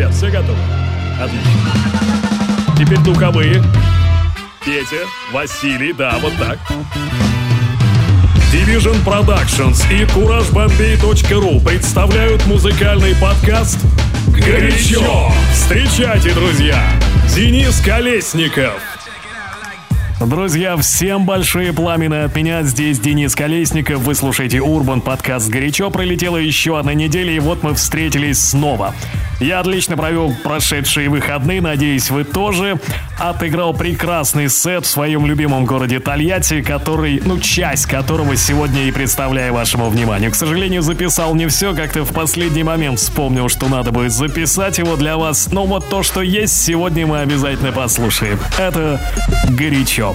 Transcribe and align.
ребят, 0.00 0.14
все 0.14 0.30
готовы? 0.30 0.58
Отлично. 1.20 1.50
Теперь 2.78 2.98
духовые. 3.00 3.62
Петя, 4.64 5.04
Василий, 5.32 5.92
да, 5.92 6.18
вот 6.20 6.32
так. 6.38 6.58
Division 8.50 8.96
Productions 9.04 9.84
и 9.92 10.04
CourageBombay.ru 10.04 11.62
представляют 11.62 12.46
музыкальный 12.46 13.14
подкаст 13.16 13.78
«Горячо». 14.28 15.30
Встречайте, 15.52 16.32
друзья, 16.32 16.82
Денис 17.34 17.80
Колесников. 17.80 18.80
Друзья, 20.20 20.76
всем 20.76 21.24
большие 21.26 21.72
пламена 21.72 22.24
от 22.24 22.34
меня. 22.36 22.62
Здесь 22.62 22.98
Денис 22.98 23.34
Колесников. 23.34 24.00
Вы 24.00 24.14
слушаете 24.14 24.60
Урбан 24.60 25.00
подкаст 25.00 25.48
«Горячо». 25.48 25.90
Пролетела 25.90 26.36
еще 26.36 26.78
одна 26.78 26.94
неделя, 26.94 27.32
и 27.32 27.38
вот 27.38 27.62
мы 27.62 27.74
встретились 27.74 28.38
снова. 28.38 28.94
Я 29.40 29.60
отлично 29.60 29.96
провел 29.96 30.34
прошедшие 30.44 31.08
выходные, 31.08 31.62
надеюсь, 31.62 32.10
вы 32.10 32.24
тоже. 32.24 32.78
Отыграл 33.18 33.72
прекрасный 33.72 34.50
сет 34.50 34.84
в 34.84 34.88
своем 34.88 35.24
любимом 35.24 35.64
городе 35.64 35.98
Тольятти, 35.98 36.60
который, 36.60 37.22
ну, 37.24 37.38
часть 37.38 37.86
которого 37.86 38.36
сегодня 38.36 38.84
и 38.84 38.92
представляю 38.92 39.54
вашему 39.54 39.88
вниманию. 39.88 40.30
К 40.30 40.34
сожалению, 40.34 40.82
записал 40.82 41.34
не 41.34 41.48
все, 41.48 41.74
как-то 41.74 42.04
в 42.04 42.12
последний 42.12 42.64
момент 42.64 42.98
вспомнил, 42.98 43.48
что 43.48 43.68
надо 43.68 43.92
будет 43.92 44.12
записать 44.12 44.76
его 44.76 44.96
для 44.96 45.16
вас. 45.16 45.48
Но 45.50 45.64
вот 45.64 45.88
то, 45.88 46.02
что 46.02 46.20
есть, 46.20 46.62
сегодня 46.62 47.06
мы 47.06 47.20
обязательно 47.20 47.72
послушаем. 47.72 48.38
Это 48.58 49.00
горячо. 49.48 50.14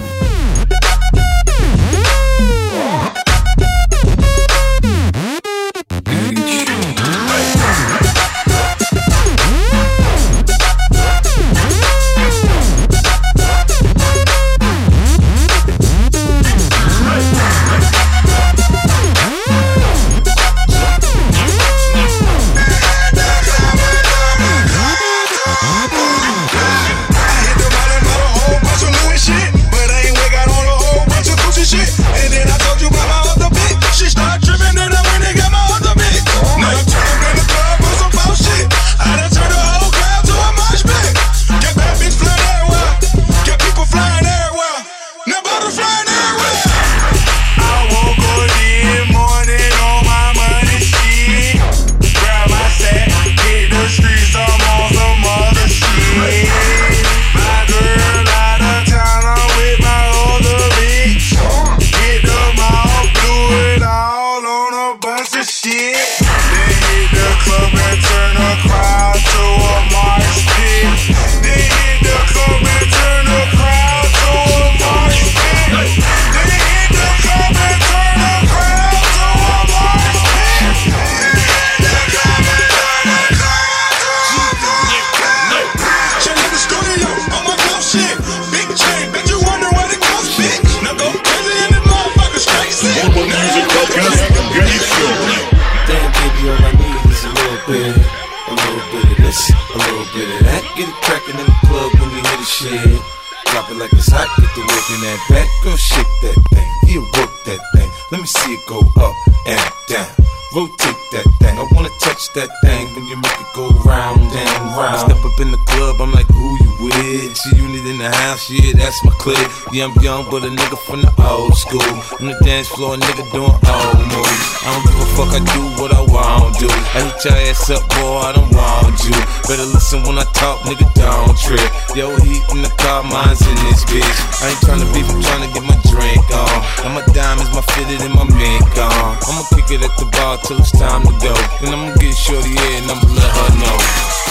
Yeah, 118.36 118.76
that's 118.76 119.00
my 119.00 119.16
clique. 119.16 119.40
Yeah, 119.72 119.88
I'm 119.88 119.96
young, 120.04 120.28
but 120.28 120.44
a 120.44 120.52
nigga 120.52 120.76
from 120.84 121.00
the 121.00 121.08
old 121.24 121.56
school. 121.56 121.80
On 122.20 122.28
the 122.28 122.36
dance 122.44 122.68
floor, 122.68 122.92
nigga 123.00 123.24
doing 123.32 123.48
old 123.48 124.00
moves. 124.12 124.44
I 124.60 124.76
don't 124.76 124.84
give 124.84 125.00
a 125.00 125.08
fuck, 125.16 125.32
I 125.32 125.40
do 125.40 125.62
what 125.80 125.88
I 125.88 126.04
want 126.04 126.52
to 126.60 126.68
do. 126.68 126.68
I 126.68 127.00
hit 127.00 127.16
your 127.24 127.32
ass 127.48 127.64
up, 127.72 127.80
boy, 127.96 128.28
I 128.28 128.36
don't 128.36 128.52
want 128.52 129.00
you. 129.08 129.16
Better 129.48 129.64
listen 129.72 130.04
when 130.04 130.20
I 130.20 130.28
talk, 130.36 130.60
nigga, 130.68 130.84
don't 130.92 131.32
trip. 131.40 131.64
Yo, 131.96 132.12
heat 132.28 132.44
in 132.52 132.60
the 132.60 132.68
car, 132.76 133.00
mine's 133.08 133.40
in 133.40 133.56
this 133.72 133.80
bitch. 133.88 134.04
I 134.44 134.52
ain't 134.52 134.60
tryna 134.60 134.84
beef, 134.92 135.08
I'm 135.08 135.24
tryna 135.24 135.48
get 135.56 135.64
my 135.64 135.78
drink 135.88 136.28
on. 136.28 136.56
And 136.84 136.92
my 136.92 137.04
diamonds, 137.16 137.48
my 137.56 137.64
fitted, 137.72 138.04
and 138.04 138.12
my 138.12 138.28
mink 138.36 138.68
on. 138.76 139.16
I'ma 139.32 139.48
kick 139.56 139.72
it 139.72 139.80
at 139.80 139.96
the 139.96 140.12
bar 140.12 140.36
till 140.44 140.60
it's 140.60 140.76
time 140.76 141.08
to 141.08 141.14
go. 141.24 141.32
Then 141.64 141.72
I'ma 141.72 141.96
get 141.96 142.12
shorty 142.12 142.52
here 142.52 142.84
and 142.84 142.92
I'ma 142.92 143.08
let 143.16 143.32
her 143.32 143.50
know. 143.64 144.25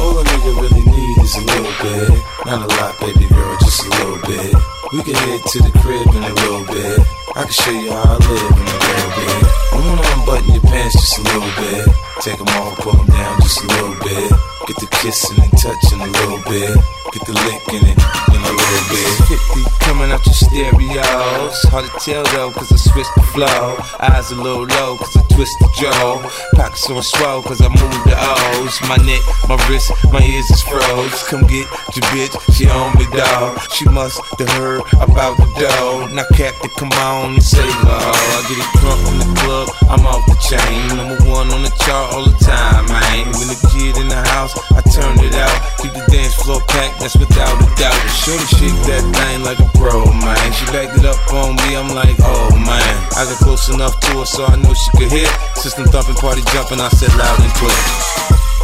All 0.00 0.18
a 0.18 0.24
nigga 0.24 0.52
really 0.56 0.80
need 0.80 1.18
is 1.20 1.36
a 1.36 1.44
little 1.44 1.74
bit. 1.84 2.08
Not 2.46 2.64
a 2.64 2.68
lot, 2.80 2.98
baby 3.00 3.28
girl, 3.28 3.56
just 3.60 3.84
a 3.84 3.90
little 3.90 4.20
bit. 4.26 4.54
We 4.92 5.02
can 5.04 5.14
head 5.14 5.40
to 5.44 5.58
the 5.60 5.72
crib 5.78 6.08
in 6.16 6.22
a 6.24 6.34
little 6.40 6.64
bit. 6.66 6.98
I 7.36 7.42
can 7.44 7.52
show 7.52 7.70
you 7.70 7.92
how 7.92 8.02
I 8.02 8.18
live 8.18 8.52
in 8.56 8.66
a 8.66 8.78
little 8.80 9.12
bit. 9.20 9.42
I 9.70 9.76
wanna 9.76 10.04
unbutton 10.16 10.54
your 10.54 10.62
pants 10.62 10.94
just 10.96 11.18
a 11.18 11.22
little 11.22 11.52
bit. 11.60 11.84
Take 12.22 12.38
them 12.38 12.48
off, 12.48 12.78
pull 12.78 12.92
them 12.92 13.06
down 13.06 13.40
just 13.40 13.62
a 13.62 13.66
little 13.66 13.96
bit. 14.00 14.30
Get 14.66 14.76
the 14.80 14.88
kissing 15.02 15.38
and 15.38 15.52
touching 15.60 16.00
a 16.00 16.06
little 16.06 16.42
bit. 16.48 16.99
Get 17.12 17.26
the 17.26 17.32
lick 17.32 17.66
in 17.74 17.82
it 17.90 17.98
in 18.30 18.40
a 18.40 18.52
little 18.54 18.84
bit. 18.86 19.10
50 19.26 19.70
coming 19.90 20.12
out 20.12 20.24
your 20.24 20.34
stereos. 20.34 21.58
Hard 21.66 21.90
to 21.90 21.92
tell 21.98 22.22
though, 22.30 22.52
cause 22.52 22.70
I 22.70 22.76
switched 22.76 23.14
the 23.16 23.26
flow. 23.34 23.74
Eyes 23.98 24.30
a 24.30 24.36
little 24.36 24.62
low, 24.62 24.96
cause 24.96 25.16
I 25.16 25.22
twist 25.34 25.58
the 25.58 25.68
jaw. 25.74 26.22
Pockets 26.54 26.88
on 26.88 27.02
swell, 27.02 27.42
cause 27.42 27.60
I 27.60 27.68
move 27.68 27.98
the 28.06 28.14
O's. 28.14 28.78
My 28.86 28.94
neck, 29.02 29.22
my 29.50 29.58
wrist, 29.66 29.90
my 30.12 30.22
ears 30.22 30.48
is 30.50 30.62
froze. 30.62 31.22
Come 31.26 31.42
get 31.50 31.66
your 31.98 32.06
bitch, 32.14 32.34
she 32.54 32.70
on 32.70 32.94
me, 32.94 33.06
dog. 33.10 33.58
She 33.74 33.88
must 33.90 34.22
have 34.38 34.50
heard 34.54 34.86
about 35.02 35.34
the 35.36 35.50
dough. 35.58 36.06
Now, 36.14 36.30
Captain, 36.38 36.70
come 36.78 36.94
on 37.02 37.34
and 37.34 37.42
say 37.42 37.66
hello. 37.82 37.98
I 37.98 38.40
get 38.46 38.62
it 38.62 38.70
drunk 38.78 39.02
in 39.10 39.18
the 39.18 39.30
club, 39.42 39.66
I'm 39.90 40.06
off 40.06 40.22
the 40.30 40.38
chain. 40.46 40.94
Number 40.94 41.18
one 41.26 41.50
on 41.50 41.66
the 41.66 41.74
chart 41.82 42.14
all 42.14 42.22
the 42.22 42.38
time, 42.38 42.86
man. 42.86 43.26
When 43.34 43.50
the 43.50 43.58
kid 43.74 43.98
in 43.98 44.06
the 44.06 44.22
house, 44.30 44.54
I 44.70 44.80
turn 44.94 45.18
it 45.18 45.34
out. 45.34 45.50
Keep 45.82 45.98
the 45.98 46.06
dance 46.12 46.34
floor 46.38 46.60
packed, 46.68 46.99
that's 47.00 47.16
without 47.16 47.56
a 47.56 47.66
doubt. 47.80 47.96
Shorty 48.12 48.44
shake 48.60 48.76
that 48.92 49.00
thing 49.00 49.40
like 49.42 49.58
a 49.58 49.68
pro, 49.80 50.04
man. 50.20 50.52
She 50.52 50.68
backed 50.68 51.00
it 51.00 51.08
up 51.08 51.18
on 51.32 51.56
me, 51.64 51.74
I'm 51.74 51.88
like, 51.96 52.20
oh 52.20 52.52
man. 52.52 52.94
I 53.16 53.24
got 53.24 53.40
close 53.40 53.72
enough 53.72 53.98
to 53.98 54.20
her 54.20 54.28
so 54.28 54.44
I 54.44 54.60
know 54.60 54.76
she 54.76 54.90
could 55.00 55.10
hit. 55.10 55.32
System 55.56 55.88
thumping, 55.88 56.20
party 56.20 56.44
jumping, 56.52 56.78
I 56.78 56.92
said 56.92 57.10
loud 57.16 57.40
and 57.40 57.52
clear. 57.56 57.80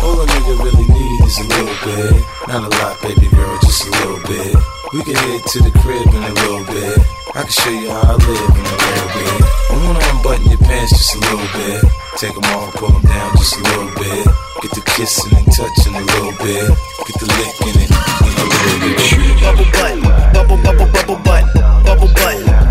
All 0.04 0.20
a 0.20 0.26
nigga 0.28 0.54
really 0.60 0.86
need 0.86 1.18
is 1.24 1.40
a 1.40 1.46
little 1.48 1.76
bit. 1.80 2.20
Not 2.46 2.68
a 2.68 2.70
lot, 2.76 3.00
baby 3.00 3.26
girl, 3.32 3.56
just 3.64 3.88
a 3.88 3.90
little 4.04 4.20
bit. 4.28 4.52
We 4.92 5.00
can 5.02 5.16
head 5.16 5.40
to 5.40 5.58
the 5.64 5.72
crib 5.80 6.06
in 6.12 6.22
a 6.22 6.34
little 6.44 6.64
bit. 6.68 7.00
I 7.32 7.42
can 7.42 7.50
show 7.50 7.72
you 7.72 7.88
how 7.90 8.04
I 8.04 8.16
live 8.20 8.52
in 8.52 8.64
a 8.68 8.76
little 8.84 9.10
bit. 9.16 9.36
I 9.44 9.74
wanna 9.80 10.02
unbutton 10.12 10.46
your 10.52 10.60
pants 10.60 10.92
just 10.92 11.16
a 11.16 11.18
little 11.24 11.50
bit. 11.56 11.80
Take 12.20 12.34
them 12.36 12.44
off, 12.52 12.72
pull 12.76 12.92
them 12.92 13.02
down 13.02 13.36
just 13.36 13.56
a 13.56 13.62
little 13.64 13.92
bit. 13.96 14.24
Get 14.62 14.72
the 14.76 14.82
kissing 14.92 15.32
and 15.36 15.48
touching 15.48 15.96
a 15.96 16.04
little 16.04 16.36
bit. 16.44 16.95
The 17.18 17.24
it 17.24 17.66
in 17.66 17.88
bit. 17.88 19.00
Bubble 19.40 19.64
butt, 19.72 20.32
bubble 20.34 20.58
bubble 20.62 20.92
bubble 20.92 21.16
butt, 21.24 21.44
bubble 21.86 22.12
butt, 22.12 22.65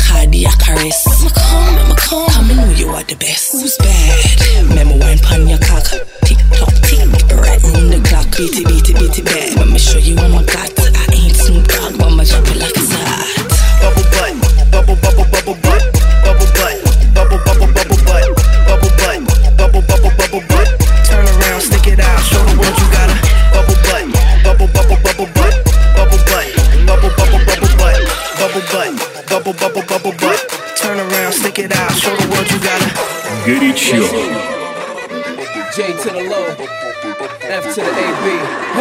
cardiac 0.00 0.60
arrest. 0.68 1.06
Me 1.22 1.30
come, 1.30 1.88
me 1.88 1.94
come, 1.96 2.28
come 2.30 2.50
and 2.50 2.58
know 2.58 2.72
you 2.74 2.88
are 2.88 3.04
the 3.04 3.16
best. 3.16 3.52
Who's 3.52 3.76
bad? 3.78 4.74
Memo 4.74 4.96
wine 4.98 5.18
pon 5.18 5.46
your 5.48 5.58
cock. 5.58 5.84
Tick 6.24 6.40
tock, 6.56 6.74
tick, 6.86 7.04
right 7.36 7.60
round 7.62 7.92
the 7.92 8.00
clock. 8.08 8.26
Beat 8.36 8.56
it, 8.56 8.66
beat 8.66 8.88
it, 8.88 8.96
beat 8.98 9.18
it 9.18 9.24
bad. 9.24 9.56
Let 9.56 9.68
me 9.68 9.78
show 9.78 9.98
you 9.98 10.16
what 10.16 10.30
my 10.30 10.42
got. 10.44 10.72
I 10.72 11.04
ain't 11.12 11.36
Snoop 11.36 11.66
Dogg, 11.68 11.98
but 11.98 12.06
I'ma 12.08 12.24
drop 12.24 12.46
it 12.48 12.56
like 12.56 12.76
it's 12.76 12.92
hot. 12.92 13.28
bubble 13.82 14.06
butt, 14.14 14.32
bubble 14.72 14.96
bubble 15.02 15.26
bubble 15.32 15.58
butt, 15.62 15.79
mature. 33.80 34.08
J 35.74 35.92
to 36.02 36.10
the 36.10 36.24
low, 36.28 36.46
F 37.40 37.74
to 37.74 37.80
the 37.80 37.90
AB. 37.90 38.79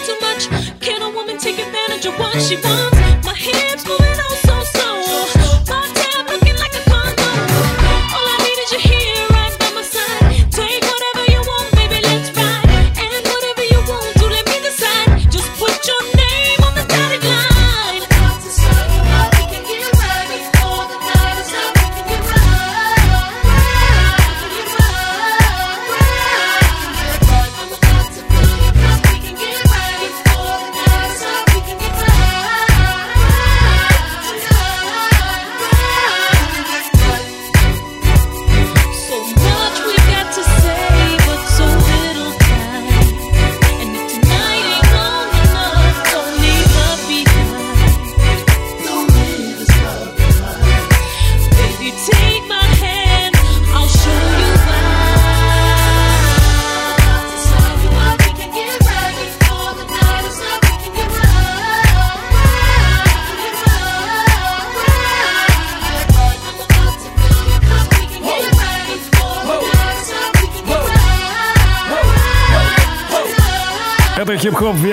Too 0.00 0.18
much. 0.20 0.48
Can 0.80 1.02
a 1.02 1.10
woman 1.10 1.38
take 1.38 1.58
advantage 1.58 2.06
of 2.06 2.18
what 2.18 2.40
she 2.40 2.56
wants? 2.56 2.77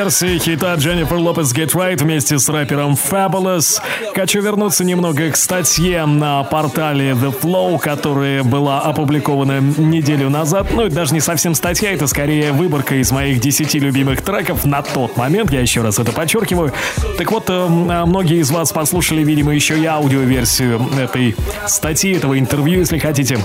Версия 0.05 0.37
хита 0.37 0.75
Дженнифер 0.75 1.17
Лопес 1.17 1.51
Get 1.51 1.71
Right 1.71 1.97
вместе 1.97 2.37
с 2.37 2.47
рэпером 2.47 2.93
Fabulous. 2.93 3.81
Хочу 4.13 4.39
вернуться 4.39 4.83
немного 4.83 5.31
к 5.31 5.35
статье 5.35 6.05
на 6.05 6.43
портале 6.43 7.13
The 7.13 7.33
Flow, 7.41 7.79
которая 7.79 8.43
была 8.43 8.81
опубликована 8.81 9.59
неделю 9.59 10.29
назад. 10.29 10.67
Ну, 10.71 10.83
это 10.83 10.93
даже 10.93 11.13
не 11.15 11.21
совсем 11.21 11.55
статья, 11.55 11.91
это 11.91 12.05
скорее 12.05 12.51
выборка 12.51 12.95
из 12.95 13.11
моих 13.11 13.39
10 13.39 13.73
любимых 13.75 14.21
треков 14.21 14.63
на 14.65 14.83
тот 14.83 15.17
момент, 15.17 15.51
я 15.51 15.61
еще 15.61 15.81
раз 15.81 15.97
это 15.97 16.11
подчеркиваю. 16.11 16.71
Так 17.17 17.31
вот, 17.31 17.45
э, 17.49 17.67
многие 17.67 18.37
из 18.41 18.51
вас 18.51 18.71
послушали, 18.71 19.23
видимо, 19.23 19.55
еще 19.55 19.79
и 19.79 19.85
аудиоверсию 19.85 20.87
этой 20.99 21.35
статьи, 21.65 22.13
этого 22.13 22.37
интервью, 22.37 22.81
если 22.81 22.99
хотите. 22.99 23.39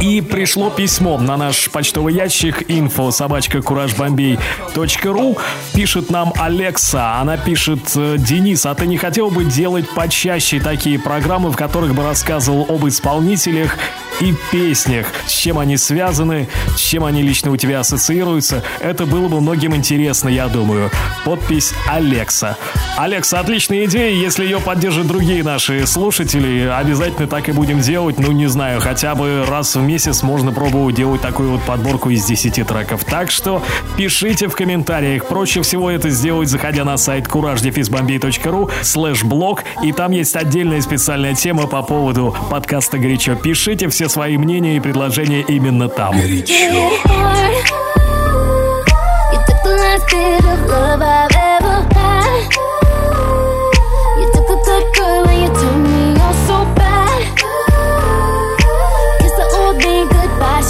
И 0.00 0.20
пришло 0.20 0.70
письмо 0.70 1.18
на 1.18 1.36
наш 1.36 1.70
почтовый 1.70 2.14
ящик 2.14 2.62
info 2.70 3.10
собачка 3.10 3.62
куражбомбей.ру 3.62 5.38
Пишет 5.74 6.10
нам 6.10 6.32
Алекса, 6.38 7.18
она 7.20 7.36
пишет 7.36 7.80
э, 7.96 8.16
Денис, 8.18 8.66
а 8.66 8.74
ты 8.74 8.86
не 8.86 8.98
хотел 8.98 9.30
бы 9.30 9.44
делать 9.44 9.88
почаще 9.88 10.60
такие 10.60 10.98
программы, 10.98 11.50
в 11.50 11.56
которых 11.56 11.94
бы 11.94 12.02
рассказывал 12.02 12.66
об 12.68 12.86
исполнителях 12.86 13.78
и 14.20 14.34
песнях, 14.50 15.06
с 15.26 15.32
чем 15.32 15.58
они 15.58 15.76
связаны, 15.76 16.48
с 16.76 16.80
чем 16.80 17.04
они 17.04 17.22
лично 17.22 17.50
у 17.50 17.56
тебя 17.56 17.80
ассоциируются. 17.80 18.62
Это 18.80 19.06
было 19.06 19.28
бы 19.28 19.40
многим 19.40 19.74
интересно, 19.74 20.28
я 20.28 20.48
думаю. 20.48 20.90
Подпись 21.24 21.72
Алекса. 21.88 22.56
Алекса, 22.96 23.40
отличная 23.40 23.84
идея, 23.84 24.10
если 24.14 24.44
ее 24.44 24.58
поддержат 24.60 25.06
другие 25.06 25.42
наши 25.42 25.86
слушатели, 25.86 26.66
обязательно 26.66 27.26
так 27.26 27.48
и 27.48 27.52
будем 27.52 27.80
делать, 27.80 28.18
ну 28.18 28.32
не 28.32 28.46
знаю, 28.46 28.80
хотя 28.80 29.14
бы 29.14 29.44
раз 29.46 29.76
в 29.76 29.82
месяц 29.82 30.22
можно 30.22 30.52
пробовать 30.52 30.94
делать 30.94 31.20
такую 31.20 31.52
вот 31.52 31.62
подборку 31.62 32.10
из 32.10 32.24
10 32.24 32.66
треков. 32.66 33.04
Так 33.04 33.30
что 33.30 33.62
пишите 33.96 34.48
в 34.48 34.54
комментариях. 34.54 35.26
Проще 35.26 35.62
всего 35.62 35.90
это 35.90 36.08
сделать, 36.08 36.48
заходя 36.48 36.84
на 36.84 36.96
сайт 36.96 37.26
couragedefizbombay.ru 37.26 38.70
слэш 38.82 39.24
блог, 39.24 39.64
и 39.82 39.92
там 39.92 40.12
есть 40.12 40.34
отдельная 40.36 40.80
специальная 40.80 41.34
тема 41.34 41.66
по 41.66 41.82
поводу 41.82 42.34
подкаста 42.50 42.98
«Горячо». 42.98 43.34
Пишите 43.34 43.88
все 43.88 44.05
Оставляйте 44.06 44.08
свои 44.08 44.38
мнения 44.38 44.76
и 44.76 44.80
предложения 44.80 45.42
именно 45.42 45.88
там. 45.88 46.12
Горячо. 46.12 46.90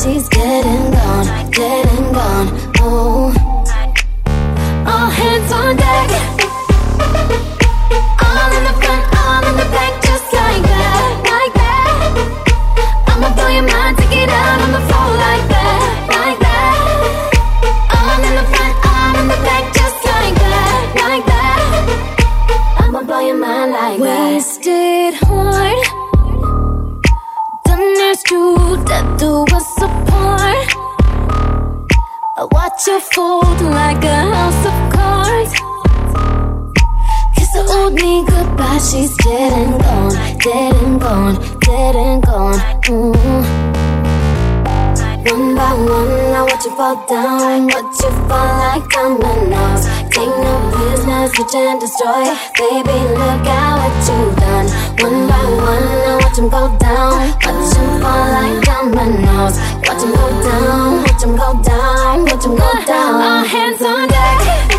She's 0.04 0.28
getting 0.28 0.92
gone, 0.92 1.50
getting 1.50 1.95
You 32.84 33.00
fold 33.00 33.62
like 33.62 34.04
a 34.04 34.14
house 34.34 34.66
of 34.66 34.92
cards. 34.92 35.52
Kiss 37.34 37.50
the 37.52 37.64
old 37.70 37.94
me 37.94 38.22
goodbye, 38.26 38.78
she's 38.78 39.16
dead 39.16 39.52
and 39.52 39.80
gone, 39.80 40.12
dead 40.38 40.74
and 40.84 41.00
gone, 41.00 41.58
dead 41.60 41.96
and 41.96 42.22
gone. 42.22 42.58
Mm. 42.82 43.85
One 45.26 45.56
by 45.56 45.72
one, 45.74 46.34
I 46.34 46.42
watch 46.42 46.64
you 46.64 46.70
fall 46.76 47.04
down. 47.08 47.66
Watch 47.66 47.98
you 47.98 48.10
fall 48.30 48.46
like 48.62 48.88
dominoes. 48.90 49.82
Take 50.14 50.30
no 50.30 50.54
prisoners, 50.70 51.32
can't 51.50 51.80
destroy. 51.80 52.30
Baby, 52.54 52.94
look 53.10 53.42
at 53.42 53.74
what 53.74 54.06
you've 54.06 54.36
done. 54.38 54.66
One 55.02 55.26
by 55.26 55.42
one, 55.66 55.82
I 56.06 56.18
watch 56.22 56.36
them 56.36 56.48
go 56.48 56.70
down. 56.78 57.34
Watch 57.42 57.74
them 57.74 58.00
fall 58.00 58.26
like 58.38 58.62
dominoes. 58.62 59.58
Watch 59.82 59.98
them 59.98 60.14
go 60.14 60.26
down, 60.46 61.02
watch 61.02 61.20
them 61.20 61.34
go 61.34 61.60
down, 61.60 62.24
watch 62.24 62.42
them 62.44 62.54
go 62.54 62.70
down. 62.86 63.14
All 63.20 63.44
hands 63.44 63.82
on 63.82 64.06
deck. 64.06 64.75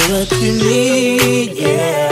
what 0.00 0.32
you 0.40 0.52
need, 0.52 1.52
yeah. 1.52 2.11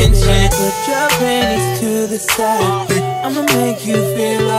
detention. 0.00 0.48
Put 0.50 0.88
your 0.88 1.08
panties 1.18 1.80
to 1.80 2.06
the 2.06 2.18
side. 2.18 2.90
I'ma 3.24 3.42
make 3.42 3.86
you 3.86 3.96
feel 4.16 4.49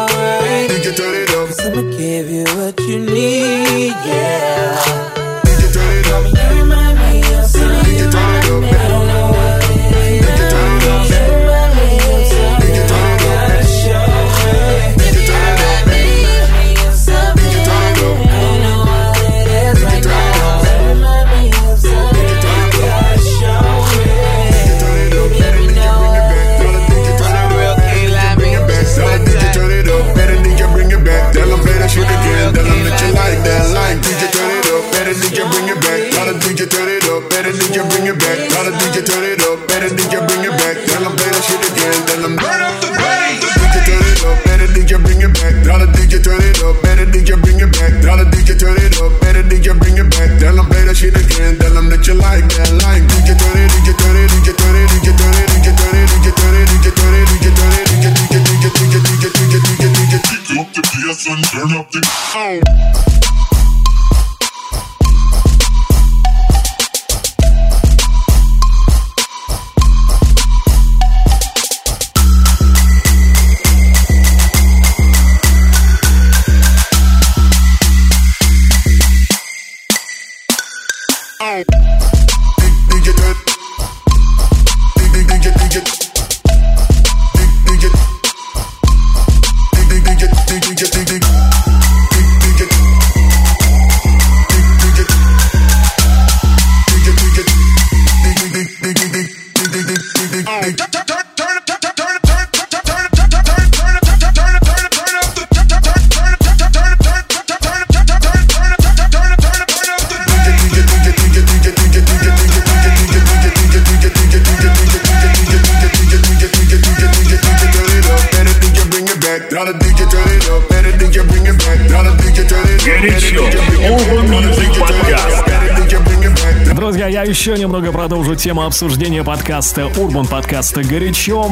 еще 127.42 127.58
немного 127.58 127.92
продолжу 127.92 128.36
тему 128.36 128.62
обсуждения 128.62 129.24
подкаста 129.24 129.88
Урбан 129.98 130.28
подкаста 130.28 130.84
«Горячо». 130.84 131.50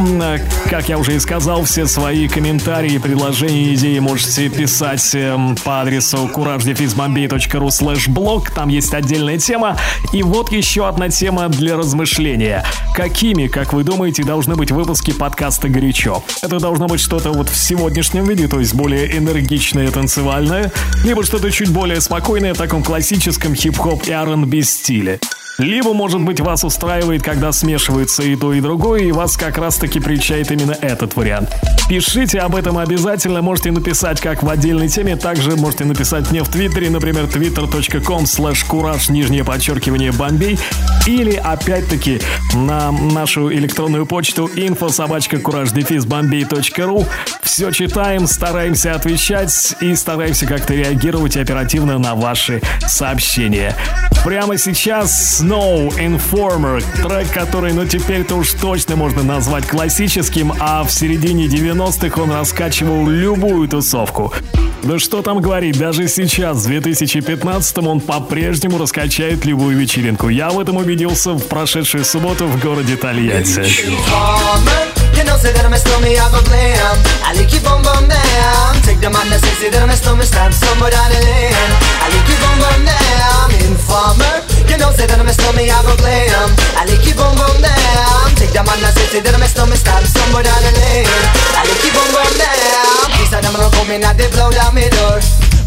Как 0.69 0.87
я 0.87 0.99
уже 0.99 1.15
и 1.15 1.19
сказал, 1.19 1.63
все 1.63 1.87
свои 1.87 2.27
комментарии, 2.27 2.99
предложения, 2.99 3.73
идеи 3.73 3.97
можете 3.97 4.49
писать 4.49 5.15
эм, 5.15 5.55
по 5.55 5.81
адресу 5.81 6.29
couragedefizbombay.ru 6.31 7.69
slash 7.69 8.07
blog. 8.07 8.53
Там 8.53 8.69
есть 8.69 8.93
отдельная 8.93 9.39
тема. 9.39 9.79
И 10.13 10.21
вот 10.21 10.51
еще 10.51 10.87
одна 10.87 11.09
тема 11.09 11.49
для 11.49 11.75
размышления. 11.75 12.63
Какими, 12.93 13.47
как 13.47 13.73
вы 13.73 13.83
думаете, 13.83 14.23
должны 14.23 14.55
быть 14.55 14.69
выпуски 14.69 15.09
подкаста 15.11 15.69
«Горячо»? 15.69 16.23
Это 16.43 16.59
должно 16.59 16.85
быть 16.85 17.01
что-то 17.01 17.31
вот 17.31 17.49
в 17.49 17.57
сегодняшнем 17.57 18.25
виде, 18.25 18.47
то 18.47 18.59
есть 18.59 18.75
более 18.75 19.17
энергичное, 19.17 19.89
танцевальное, 19.89 20.71
либо 21.03 21.23
что-то 21.23 21.49
чуть 21.49 21.71
более 21.71 21.99
спокойное 21.99 22.53
в 22.53 22.59
таком 22.59 22.83
классическом 22.83 23.55
хип-хоп 23.55 24.05
и 24.05 24.11
R&B 24.11 24.61
стиле. 24.61 25.19
Либо, 25.59 25.93
может 25.93 26.21
быть, 26.21 26.39
вас 26.39 26.63
устраивает, 26.63 27.21
когда 27.21 27.51
смешивается 27.51 28.23
и 28.23 28.35
то, 28.37 28.53
и 28.53 28.61
другое, 28.61 29.01
и 29.01 29.11
вас 29.11 29.35
как 29.35 29.57
раз-таки 29.57 29.99
причает 29.99 30.51
именно 30.51 30.71
этот 30.79 31.17
вариант. 31.17 31.49
Пишите 31.89 32.39
об 32.39 32.55
этом 32.55 32.77
обязательно, 32.77 33.41
можете 33.41 33.71
написать 33.71 34.21
как 34.21 34.41
в 34.41 34.49
отдельной 34.49 34.87
теме, 34.87 35.17
также 35.17 35.57
можете 35.57 35.83
написать 35.83 36.31
мне 36.31 36.43
в 36.43 36.49
Твиттере, 36.49 36.89
например, 36.89 37.25
twitter.com 37.25 38.23
slash 38.23 38.65
кураж, 38.65 39.09
нижнее 39.09 39.43
подчеркивание, 39.43 40.13
бомбей, 40.13 40.57
или, 41.05 41.33
опять-таки, 41.33 42.21
на 42.53 42.91
нашу 42.91 43.51
электронную 43.51 44.05
почту 44.05 44.45
info 44.47 44.89
собачка 44.89 45.39
кураж 45.39 45.71
бомбей.ру. 45.71 47.05
Все 47.41 47.71
читаем, 47.71 48.27
стараемся 48.27 48.93
отвечать 48.93 49.75
и 49.81 49.93
стараемся 49.95 50.45
как-то 50.45 50.73
реагировать 50.73 51.35
оперативно 51.35 51.97
на 51.97 52.15
ваши 52.15 52.61
сообщения. 52.87 53.75
Прямо 54.23 54.57
сейчас 54.57 55.39
Snow 55.49 55.89
Informer, 55.97 56.83
трек, 57.01 57.31
который, 57.31 57.73
ну 57.73 57.83
теперь-то 57.83 58.35
уж 58.35 58.53
точно 58.53 58.95
можно 58.95 59.23
назвать 59.23 59.65
классическим, 59.65 60.53
а 60.59 60.83
в 60.83 60.91
середине 60.91 61.47
90-х 61.47 62.21
он 62.21 62.31
раскачивал 62.31 63.09
любую 63.09 63.67
тусовку. 63.67 64.31
Да 64.83 64.99
что 64.99 65.23
там 65.23 65.41
говорить, 65.41 65.75
даже 65.79 66.07
сейчас, 66.07 66.67
в 66.67 66.69
2015-м, 66.69 67.87
он 67.87 67.99
по-прежнему 67.99 68.77
раскачает 68.77 69.43
любую 69.45 69.75
вечеринку. 69.75 70.29
Я 70.29 70.51
в 70.51 70.59
этом 70.59 70.77
убедился 70.77 71.33
в 71.33 71.43
прошедшую 71.47 72.05
субботу 72.05 72.45
в 72.45 72.61
городе 72.61 72.95
Тольятти. 72.95 73.63
You 75.19 75.27
know, 75.27 75.35
say 75.35 75.51
that 75.51 75.67
I'm 75.67 75.75
a 75.75 75.79
stormy, 75.83 76.15
I 76.15 76.31
go 76.31 76.39
blam. 76.47 76.95
I 77.27 77.35
like 77.35 77.51
you 77.51 77.59
bum 77.59 77.83
bum 77.83 78.07
down. 78.07 78.71
Take 78.87 79.03
the 79.03 79.11
man 79.11 79.27
that 79.27 79.43
says 79.43 79.67
that 79.67 79.83
I'm 79.83 79.91
a 79.91 79.97
stormy, 79.99 80.23
stab 80.23 80.55
somewhere 80.55 80.95
down 80.95 81.11
the 81.11 81.19
lane. 81.19 81.51
I 81.99 82.07
like 82.07 82.23
you 82.23 82.39
bum 82.39 82.55
bum 82.63 82.79
down. 82.87 83.51
Informer. 83.67 84.47
You 84.71 84.79
know, 84.79 84.95
say 84.95 85.11
that 85.11 85.19
I'm 85.19 85.27
a 85.27 85.35
stormy, 85.35 85.67
I 85.67 85.75
go 85.83 85.91
blam. 85.99 86.55
I 86.79 86.87
like 86.87 87.03
you 87.03 87.11
bum 87.19 87.35
bum 87.35 87.51
down. 87.59 88.31
Take 88.39 88.55
the 88.55 88.63
man 88.63 88.79
that 88.79 88.95
says 88.95 89.11
that 89.11 89.35
I'm 89.35 89.43
a 89.43 89.49
stormy, 89.51 89.75
stab 89.75 90.07
somewhere 90.07 90.47
down 90.47 90.63
the 90.63 90.71
lane. 90.71 91.11
I 91.51 91.67
like 91.67 91.83
you 91.83 91.91
bum 91.91 92.07
bum 92.15 92.31
down. 92.39 93.19
These 93.19 93.35
are 93.35 93.43
them 93.43 93.59
come 93.59 93.91
in 93.91 94.07
and 94.07 94.15
they 94.15 94.31
blow 94.31 94.47
down 94.55 94.71
my 94.71 94.87
door. 94.87 95.19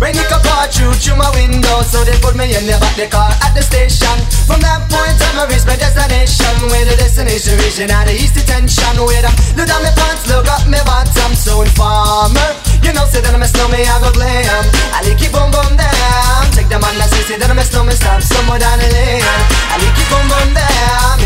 Rain 0.02 0.18
it 0.18 0.26
come 0.26 0.42
pour 0.42 0.66
through 0.66 0.98
through 0.98 1.14
my 1.14 1.30
window, 1.30 1.78
so 1.86 2.02
they 2.02 2.18
put 2.18 2.34
me 2.34 2.50
in 2.50 2.66
the 2.66 2.74
back 2.82 2.98
the 2.98 3.06
car 3.06 3.30
at 3.38 3.54
the 3.54 3.62
station. 3.62 4.18
From 4.50 4.58
that 4.66 4.82
point 4.90 5.14
on. 5.30 5.38
I'ma 5.38 5.46
reach 5.46 5.62
my 5.62 5.78
destination. 5.78 6.50
Where 6.74 6.82
the 6.82 6.98
destination 6.98 7.54
region 7.62 7.94
out 7.94 8.10
of 8.10 8.18
east 8.18 8.34
detention 8.34 8.98
Where 8.98 9.22
I 9.22 9.30
look 9.54 9.70
down 9.70 9.78
my 9.86 9.94
pants, 9.94 10.26
look 10.26 10.50
up 10.50 10.66
my 10.66 10.82
bottom. 10.82 11.38
So 11.38 11.62
informer, 11.62 12.50
you 12.82 12.90
know 12.90 13.06
say 13.06 13.22
that 13.22 13.30
I'm 13.30 13.42
a 13.42 13.46
snowman, 13.46 13.86
I 13.86 14.02
go 14.02 14.10
glam. 14.10 14.66
I 14.90 15.06
like 15.06 15.22
keep 15.22 15.30
boom 15.30 15.54
boom 15.54 15.70
down 15.78 16.50
Take 16.50 16.66
the 16.66 16.82
man 16.82 16.98
that 16.98 17.06
say, 17.14 17.38
that 17.38 17.46
I'm 17.46 17.58
a 17.58 17.62
snowman, 17.62 17.94
stop 17.94 18.22
somewhere 18.26 18.58
down 18.58 18.82
the 18.82 18.90
lane 18.90 19.22
I 19.22 19.78
like 19.78 19.94
keep 19.94 20.10
boom 20.10 20.26
boom 20.26 20.50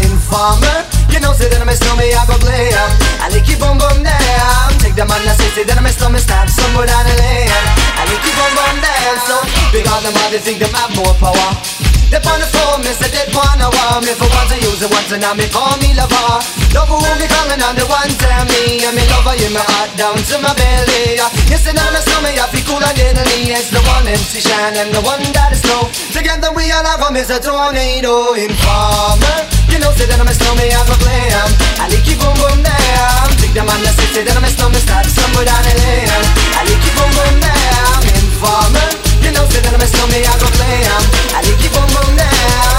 Informer, 0.05 0.85
you 1.09 1.21
know 1.25 1.33
say 1.33 1.49
that 1.49 1.65
I'm 1.65 1.69
a 1.69 1.77
snowman, 1.77 2.13
I 2.13 2.29
go 2.29 2.37
glam. 2.45 2.93
I 3.25 3.33
like 3.33 3.41
keep 3.41 3.57
boom 3.57 3.81
boom 3.81 4.05
down 4.05 4.69
Take 4.85 5.01
the 5.01 5.09
that 5.09 5.37
say, 5.41 5.49
say 5.57 5.65
that 5.65 5.81
I'm 5.81 5.89
a 5.89 5.93
snowman, 5.97 6.21
stop 6.21 6.49
somewhere 6.53 6.85
down 6.85 7.09
the 7.09 7.17
lane 7.17 7.96
Like 8.07 8.23
keep 8.23 8.35
boom 8.39 8.53
boom 8.55 8.77
down 8.81 9.17
So, 9.27 9.37
big 9.73 9.87
on 9.89 10.03
them 10.03 10.15
all, 10.23 10.31
they 10.31 10.55
have 10.75 10.95
more 10.97 11.15
power 11.19 11.96
they 12.11 12.23
on 12.23 12.39
the 12.39 12.47
phone, 12.47 12.81
me 12.87 12.93
say 12.95 13.11
they 13.11 13.27
wanna 13.35 13.67
want 13.67 14.07
me 14.07 14.15
for 14.15 14.31
once 14.31 14.55
I 14.55 14.63
use 14.63 14.79
it 14.79 14.91
once 14.91 15.11
and 15.11 15.23
now 15.23 15.35
me 15.35 15.51
call 15.51 15.75
me 15.83 15.91
lover. 15.99 16.39
Love 16.71 16.87
who 16.87 17.03
me 17.03 17.27
calling 17.27 17.59
on 17.59 17.75
the 17.75 17.83
one 17.91 18.13
tell 18.21 18.45
me 18.47 18.85
and 18.87 18.95
me 18.95 19.03
lover 19.11 19.35
in 19.43 19.51
my 19.51 19.65
heart 19.75 19.91
down 19.99 20.15
to 20.15 20.37
my 20.39 20.55
belly. 20.55 21.19
You 21.51 21.59
say 21.59 21.75
now 21.75 21.89
me 21.91 22.01
stomach 22.05 22.39
I 22.39 22.47
feel 22.53 22.63
cool 22.69 22.83
and 22.83 22.95
deadly. 22.95 23.51
It's 23.51 23.75
the 23.75 23.83
one 23.91 24.07
MC 24.07 24.39
Shine 24.39 24.79
and 24.79 24.95
the 24.95 25.03
one 25.03 25.25
that 25.35 25.51
is 25.51 25.65
slow. 25.67 25.91
Together 26.15 26.55
we 26.55 26.71
all 26.71 26.87
have 26.87 27.03
them 27.03 27.17
is 27.17 27.31
a 27.33 27.43
tornado 27.43 28.39
informer. 28.39 29.39
You 29.73 29.83
know 29.83 29.91
say 29.99 30.07
that 30.07 30.23
I'm 30.23 30.31
a 30.31 30.35
snowman 30.37 30.71
I 30.71 30.83
go 30.87 30.95
glam. 31.03 31.49
I 31.83 31.91
like 31.91 32.05
keep 32.07 32.23
boom 32.23 32.37
boom 32.39 32.63
down. 32.63 33.27
Take 33.43 33.57
the 33.57 33.67
man 33.67 33.83
that 33.83 33.99
say 33.99 34.09
say 34.15 34.23
that 34.23 34.37
I'm 34.37 34.47
a 34.47 34.51
snowman 34.53 34.79
start 34.79 35.11
somewhere 35.11 35.49
down 35.49 35.63
the 35.65 35.75
lane. 35.75 36.07
I 36.55 36.61
like 36.71 36.81
keep 36.81 36.95
boom 36.95 37.11
boom 37.19 37.35
down. 37.43 38.01
Informer. 38.21 39.06
You 39.27 39.33
know, 39.33 39.43
say 39.51 39.59
that 39.59 39.75
I'm 39.75 39.83
a 39.83 39.87
snowman, 39.91 40.23
I 40.23 40.39
go 40.39 40.47
glam 40.55 40.87
um. 40.95 41.03
I 41.35 41.43
like 41.43 41.59
keep 41.59 41.75
boom 41.75 42.76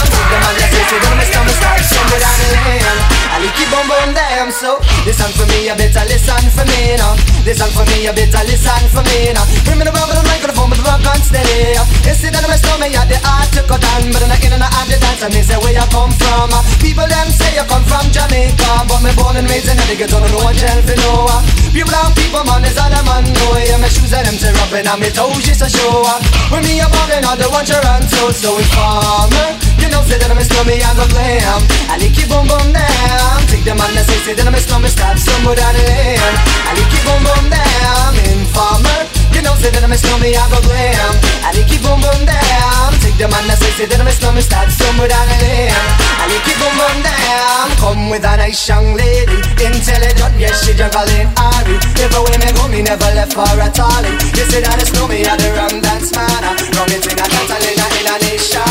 down 0.88 0.96
Take 0.96 1.04
the 1.04 1.10
man 1.12 1.20
that 1.20 1.28
say, 1.28 1.36
say 1.36 1.44
that 1.44 1.44
I'm 1.44 1.44
a 1.44 1.52
snowman, 1.52 1.56
start 1.60 1.84
somewhere 1.84 2.22
down 2.22 2.36
the 2.40 2.48
lane 2.56 2.88
I 3.28 3.44
like 3.44 3.54
keep 3.54 3.70
boom 3.70 3.86
boom 3.86 4.10
down 4.16 4.50
So, 4.56 4.80
listen 5.04 5.30
for 5.36 5.46
me, 5.52 5.68
you 5.68 5.76
better 5.76 6.04
listen 6.08 6.44
for 6.56 6.66
me 6.66 6.96
now 6.96 7.14
Listen 7.44 7.70
for 7.76 7.84
me, 7.92 8.08
you 8.08 8.14
better 8.16 8.44
listen 8.48 8.84
for 8.90 9.04
me 9.04 9.36
now 9.36 9.46
Bring 9.68 9.78
me 9.80 9.84
the 9.86 9.94
rubber, 9.94 10.16
the 10.16 10.24
microphone, 10.26 10.72
but 10.72 10.80
the 10.80 10.86
rock 10.88 11.04
on 11.04 11.20
steady 11.20 11.76
You 11.76 12.32
that 12.32 12.44
I'm 12.44 12.52
a 12.52 12.58
snowman, 12.58 12.92
yeah, 12.96 13.06
the 13.06 13.20
art 13.28 13.52
to 13.56 13.62
cut 13.68 13.84
on 13.84 14.10
But 14.16 14.24
I'm 14.24 14.32
not 14.32 14.42
in 14.42 14.56
and 14.56 14.64
out 14.64 14.88
the 14.88 14.98
dance, 14.98 15.22
and 15.22 15.34
they 15.36 15.44
say 15.44 15.60
where 15.60 15.76
you 15.76 15.88
come 15.92 16.12
from 16.16 16.50
People 16.80 17.08
them 17.08 17.30
say 17.30 17.52
you 17.56 17.66
come 17.68 17.84
from 17.86 18.08
Jamaica 18.10 18.88
But 18.88 19.04
me 19.04 19.12
born 19.14 19.36
and 19.38 19.48
raised 19.52 19.68
in 19.68 19.78
the 19.78 19.96
ghetto, 19.96 20.18
no 20.24 20.40
one 20.40 20.56
tell 20.56 20.80
for 20.82 20.98
no 21.04 21.28
People 21.76 21.94
and 21.94 22.14
people, 22.16 22.42
man, 22.48 22.64
is 22.66 22.80
all 22.80 22.90
a 22.90 23.00
man 23.06 23.28
know 23.28 23.60
Yeah, 23.60 23.78
my 23.78 23.92
shoes 23.92 24.16
and 24.16 24.26
them 24.26 24.36
tear 24.40 24.56
up, 24.56 24.72
and 24.72 24.88
me 24.98 25.12
toes 25.12 25.44
just 25.44 25.62
a 25.62 25.70
show 25.70 26.08
when 26.48 26.64
me 26.64 26.80
a 26.80 26.88
ballin', 26.88 27.28
all 27.28 27.36
the 27.36 27.50
ones 27.52 27.68
you 27.68 27.76
run 27.84 28.02
to 28.02 28.32
So 28.32 28.56
informer 28.56 29.52
You 29.84 29.92
know, 29.92 30.02
say 30.08 30.18
that 30.18 30.32
I'm 30.32 30.40
a 30.40 30.46
I 30.84 30.92
go 30.94 31.06
glam 31.10 31.62
I 31.90 31.98
like 31.98 32.14
keep 32.14 32.30
boom 32.30 32.46
boom 32.48 32.68
down 32.74 33.38
Take 33.50 33.64
the 33.64 33.74
man 33.74 33.92
that 33.96 34.06
say, 34.06 34.20
say 34.22 34.34
that 34.36 34.46
I'm 34.46 34.56
a 34.56 34.62
slummy 34.62 34.90
Stop 34.92 35.18
somewhere 35.18 35.56
down 35.56 35.74
the 35.74 35.84
lane 35.88 36.20
I 36.68 36.72
like 36.76 36.90
keep 36.92 37.04
boom 37.08 37.22
boom 37.24 37.46
down 37.50 38.14
Informer. 38.30 39.00
You 39.34 39.42
know, 39.46 39.54
say 39.62 39.70
that 39.70 39.84
I'm 39.86 39.94
a 39.94 39.98
slummy, 39.98 40.34
I 40.34 40.44
go 40.50 40.60
glam 40.66 41.14
I 41.46 41.54
like 41.56 41.68
keep 41.70 41.82
boom 41.82 42.02
boom 42.02 42.22
down 42.26 42.90
Take 43.02 43.18
the 43.18 43.28
man 43.30 43.46
that 43.50 43.58
say, 43.62 43.72
say 43.78 43.86
that 43.90 44.00
I'm 44.02 44.10
a 44.10 44.14
slummy 44.14 44.42
Stop 44.42 44.70
somewhere 44.70 45.10
down 45.10 45.26
the 45.30 45.38
lane 45.46 45.74
I 45.74 46.26
like 46.30 46.44
keep 46.46 46.58
boom 46.62 46.74
boom 46.76 46.98
down 47.06 47.68
Come 47.78 48.10
with 48.10 48.26
a 48.26 48.34
nice 48.38 48.60
young 48.68 48.94
lady. 48.98 49.38
Intelligent, 49.62 50.34
yes, 50.38 50.66
she 50.66 50.74
juggling 50.74 51.30
Ari 51.38 51.76
Every 52.02 52.22
way 52.26 52.38
me 52.42 52.50
go, 52.54 52.66
me 52.68 52.82
never 52.82 53.10
left 53.18 53.34
for 53.34 53.46
a 53.46 53.68
tally. 53.70 54.14
You 54.34 54.46
say 54.50 54.62
that 54.66 54.78
it's 54.82 54.92
no 54.94 55.08
me, 55.08 55.24
I 55.26 55.38
the 55.38 55.50
wrong 55.56 55.78
dance 55.82 56.12
man 56.14 56.44
Wrong 56.76 56.90
it 56.92 57.06
in 57.06 57.18
a 57.18 57.26
Catalina, 57.26 57.86
in 58.02 58.08
a 58.10 58.16
nation. 58.26 58.66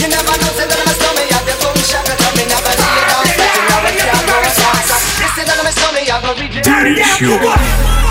You 0.00 0.08
never 0.08 0.34
know, 0.40 0.52
say 0.56 0.66
go 6.84 8.07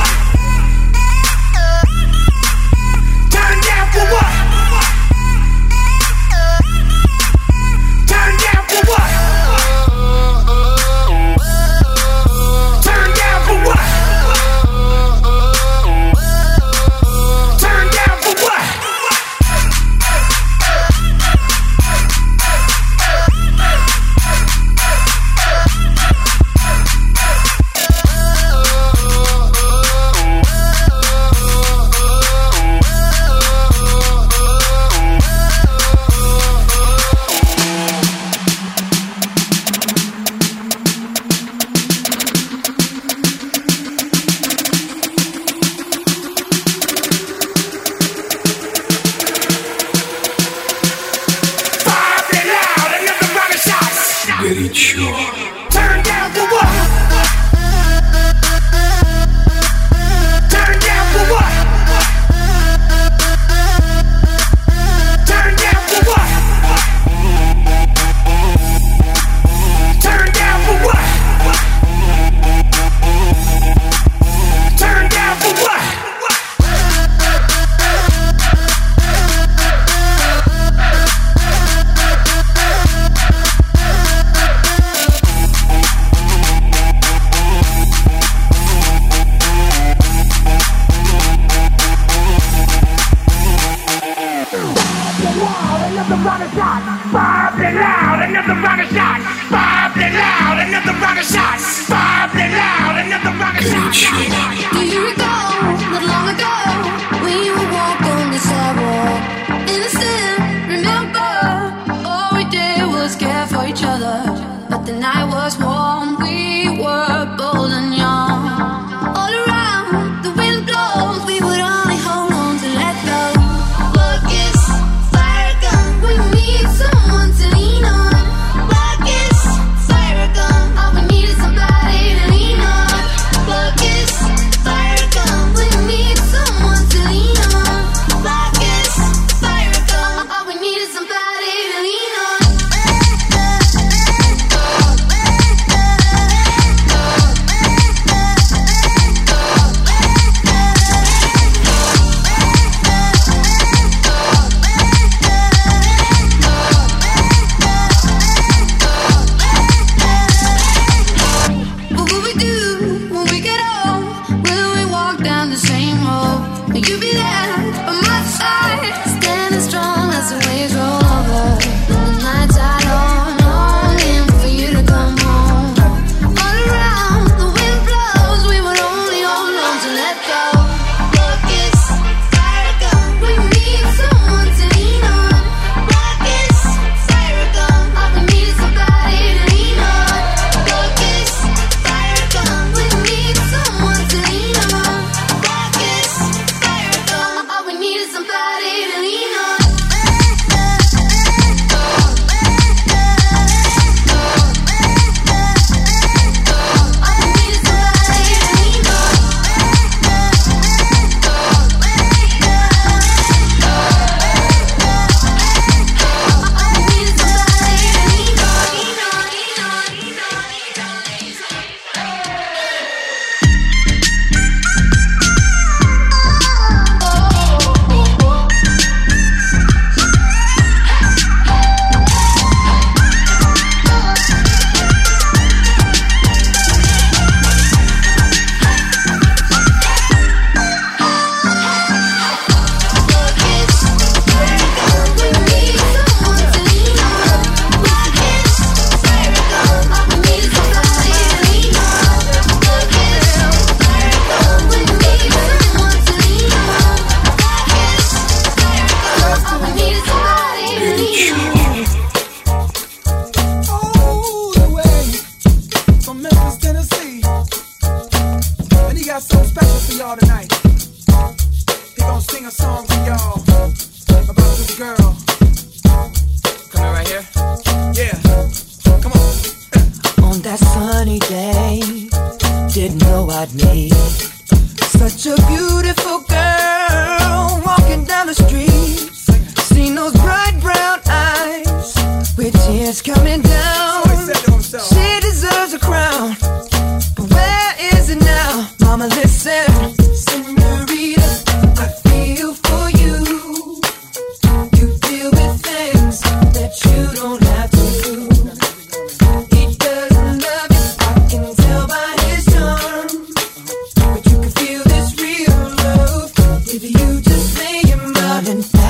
another 95.97 96.15
round 96.23 96.53
shot. 96.53 97.11
Bob 97.11 97.59
and 97.59 97.75
loud, 97.75 98.21
another 98.21 98.53
round 98.53 98.87
shot. 98.93 99.19
Bob 99.49 99.97
and 99.97 100.13
loud, 100.13 100.57
another 100.67 100.93
round 100.93 101.25
shot. 101.25 101.59
Bob 101.89 102.35
and 102.35 102.53
loud, 102.53 102.95
another 103.05 103.33
round 103.37 103.95
shot. 103.95 104.73
Here. 104.77 105.36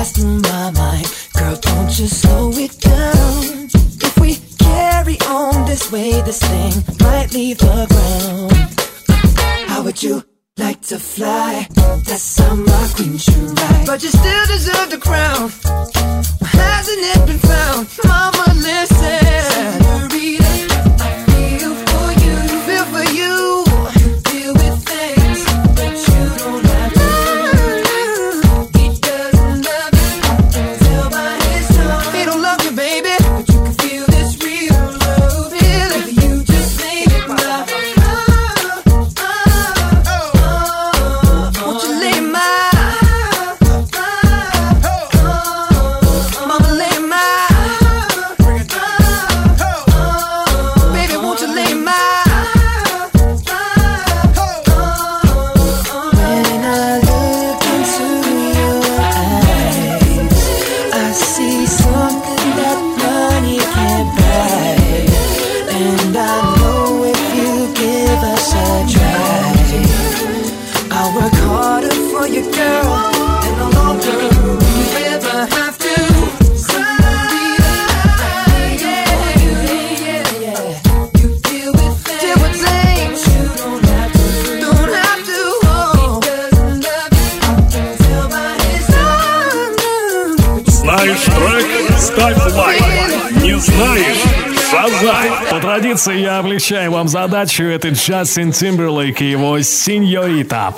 Fast 0.07 0.19
in 0.19 0.41
my 0.41 0.71
mind. 0.71 1.07
Girl, 1.33 1.55
don't 1.55 1.89
just 1.89 2.21
slow 2.21 2.51
it 2.53 2.79
down. 2.79 3.69
If 4.07 4.17
we 4.19 4.35
carry 4.57 5.17
on 5.27 5.65
this 5.65 5.91
way, 5.91 6.11
this 6.21 6.39
thing 6.39 6.83
might 6.99 7.33
leave 7.33 7.57
the 7.57 7.85
ground. 7.89 9.69
How 9.69 9.83
would 9.83 10.01
you 10.01 10.23
like 10.57 10.81
to 10.81 10.99
fly? 10.99 11.67
That's 12.05 12.39
how 12.39 12.55
my 12.55 12.89
queen 12.95 13.17
should 13.17 13.59
ride. 13.59 13.85
But 13.85 14.03
you 14.03 14.09
still 14.09 14.45
deserve 14.47 14.89
the 14.91 14.97
crown. 14.97 15.96
Вам 96.97 97.07
задачу. 97.07 97.63
Это 97.63 97.89
Джастин 97.89 98.51
Тимберлейк 98.51 99.21
и 99.21 99.29
его 99.29 99.61
«Синьорита». 99.61 100.73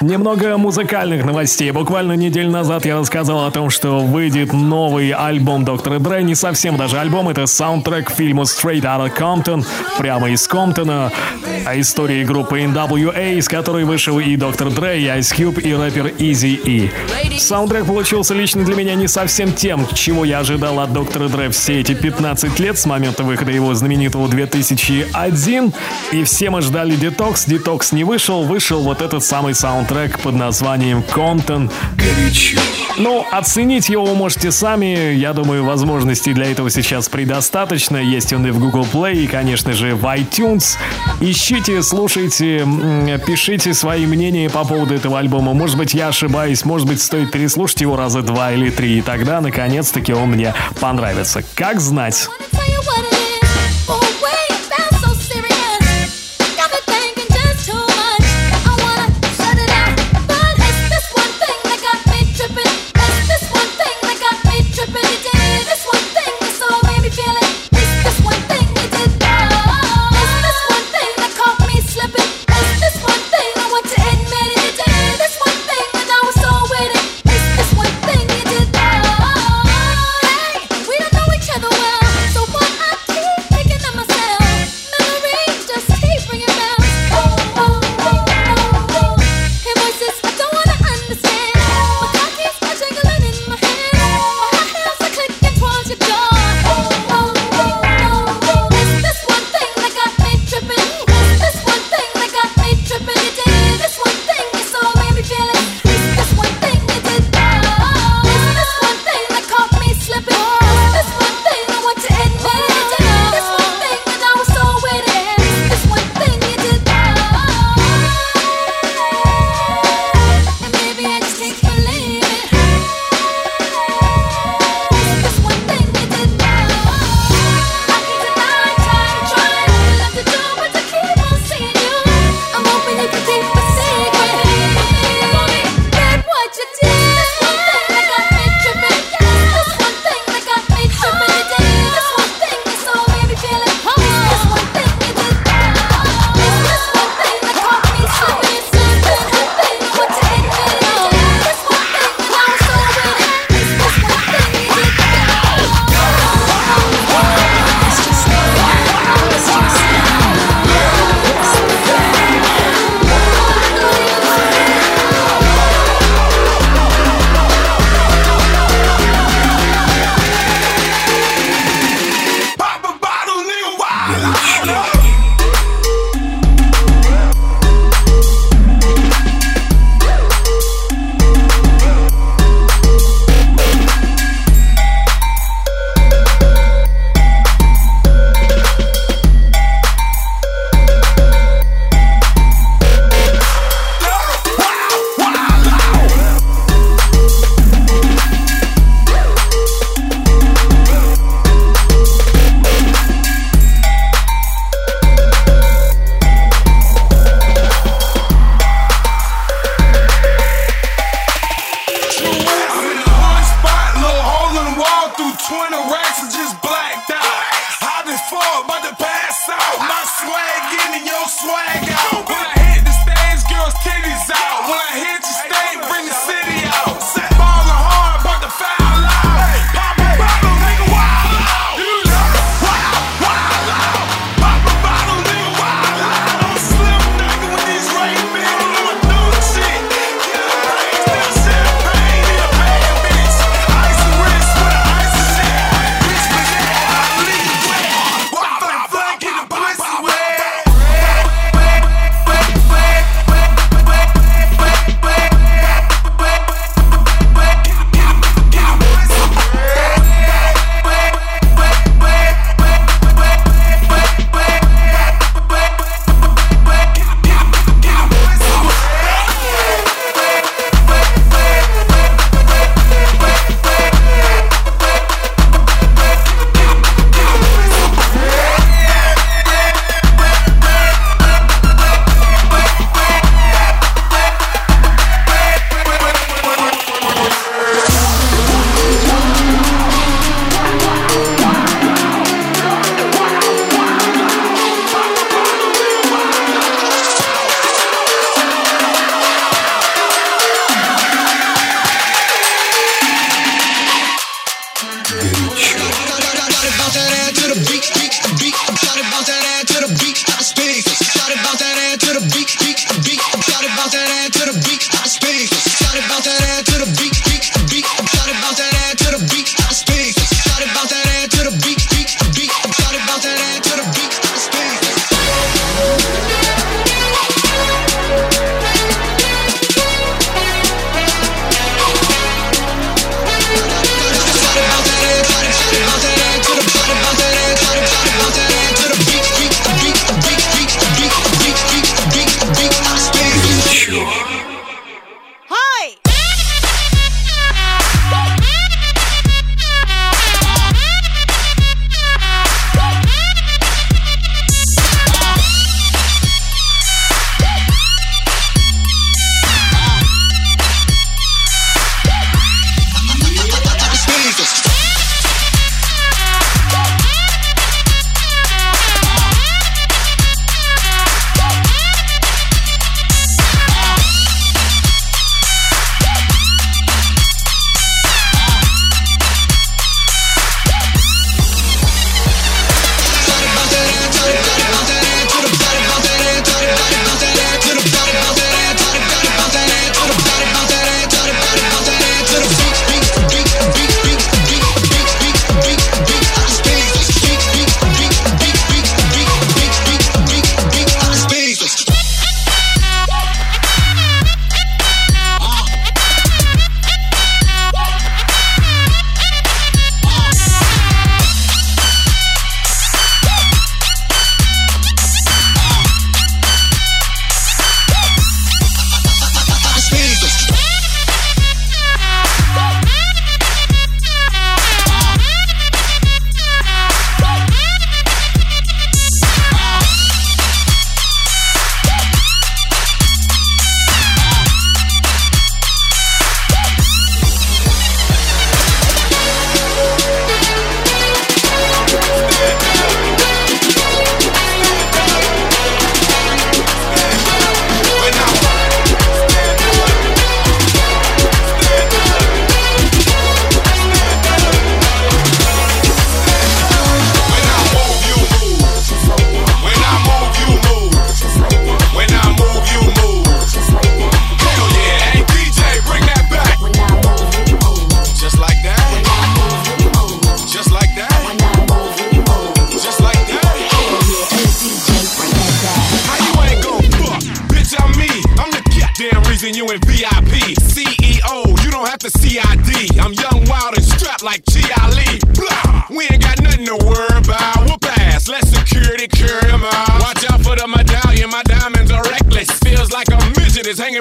Немного 0.00 0.56
музыкальных 0.58 1.24
новостей. 1.24 1.72
Буквально 1.72 2.12
неделю 2.12 2.52
назад 2.52 2.86
я 2.86 2.96
рассказал 2.96 3.44
о 3.44 3.50
том, 3.50 3.68
что 3.68 3.98
выйдет 3.98 4.52
новый 4.52 5.10
альбом 5.10 5.64
Доктора 5.64 5.98
Дре. 5.98 6.22
Не 6.22 6.36
совсем 6.36 6.76
даже 6.76 7.00
альбом, 7.00 7.28
это 7.28 7.46
саундтрек 7.46 8.06
к 8.06 8.12
фильму 8.12 8.42
Straight 8.42 8.82
Outta 8.82 9.12
Compton, 9.12 9.66
прямо 9.98 10.30
из 10.30 10.46
Комптона, 10.46 11.10
о 11.66 11.80
истории 11.80 12.22
группы 12.22 12.60
NWA, 12.60 13.34
из 13.34 13.48
которой 13.48 13.82
вышел 13.82 14.20
и 14.20 14.36
Доктор 14.36 14.70
Дре, 14.70 15.00
и 15.02 15.06
Ice 15.06 15.34
Cube, 15.36 15.60
и 15.60 15.74
рэпер 15.74 16.06
Easy 16.18 16.60
E. 16.64 17.38
Саундтрек 17.40 17.84
получился 17.84 18.34
лично 18.34 18.64
для 18.64 18.76
меня 18.76 18.94
не 18.94 19.08
совсем 19.08 19.52
тем, 19.52 19.84
чего 19.94 20.24
я 20.24 20.38
ожидал 20.38 20.78
от 20.78 20.92
Доктора 20.92 21.26
Дре 21.26 21.50
все 21.50 21.80
эти 21.80 21.94
15 21.94 22.56
лет 22.60 22.78
с 22.78 22.86
момента 22.86 23.24
выхода 23.24 23.50
его 23.50 23.74
знаменитого 23.74 24.28
2001. 24.28 25.72
И 26.12 26.22
все 26.22 26.50
мы 26.50 26.62
ждали 26.62 26.94
Детокс. 26.94 27.46
Детокс 27.46 27.90
не 27.90 28.04
вышел, 28.04 28.44
вышел 28.44 28.80
вот 28.82 29.02
этот 29.02 29.24
самый 29.24 29.54
саундтрек 29.54 29.87
под 30.22 30.34
названием 30.34 31.02
Комптон. 31.02 31.70
Горячо. 31.96 32.60
Ну, 32.98 33.24
оценить 33.30 33.88
его 33.88 34.04
вы 34.04 34.14
можете 34.14 34.50
сами. 34.50 35.14
Я 35.14 35.32
думаю, 35.32 35.64
возможностей 35.64 36.34
для 36.34 36.50
этого 36.50 36.68
сейчас 36.68 37.08
предостаточно. 37.08 37.96
Есть 37.96 38.32
он 38.32 38.46
и 38.46 38.50
в 38.50 38.58
Google 38.58 38.86
Play, 38.92 39.24
и, 39.24 39.26
конечно 39.26 39.72
же, 39.72 39.94
в 39.94 40.04
iTunes. 40.04 40.76
Ищите, 41.20 41.82
слушайте, 41.82 42.66
пишите 43.26 43.72
свои 43.72 44.04
мнения 44.06 44.50
по 44.50 44.64
поводу 44.64 44.94
этого 44.94 45.18
альбома. 45.18 45.54
Может 45.54 45.78
быть, 45.78 45.94
я 45.94 46.08
ошибаюсь, 46.08 46.64
может 46.64 46.86
быть, 46.86 47.00
стоит 47.00 47.30
переслушать 47.30 47.80
его 47.80 47.96
раза 47.96 48.22
два 48.22 48.52
или 48.52 48.70
три, 48.70 48.98
и 48.98 49.02
тогда, 49.02 49.40
наконец-таки, 49.40 50.12
он 50.12 50.30
мне 50.30 50.54
понравится. 50.80 51.42
Как 51.54 51.80
знать. 51.80 52.28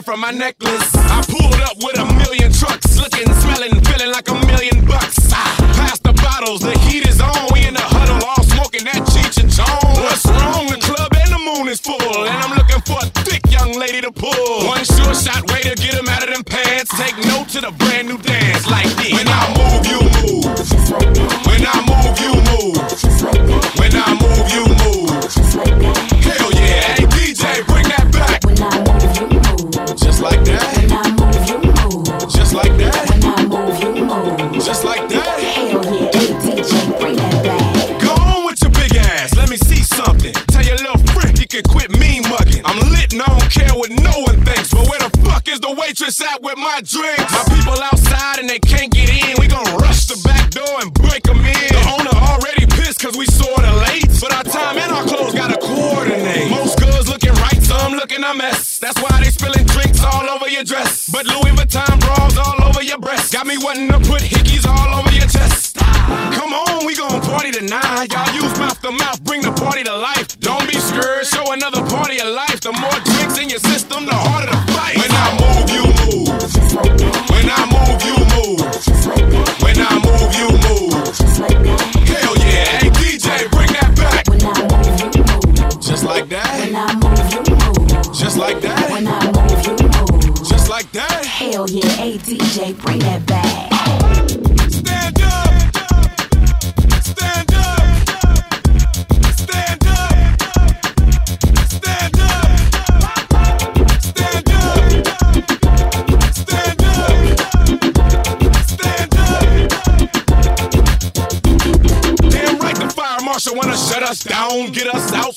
from 0.08 0.22
my 0.22 0.32
necklace. 0.32 0.97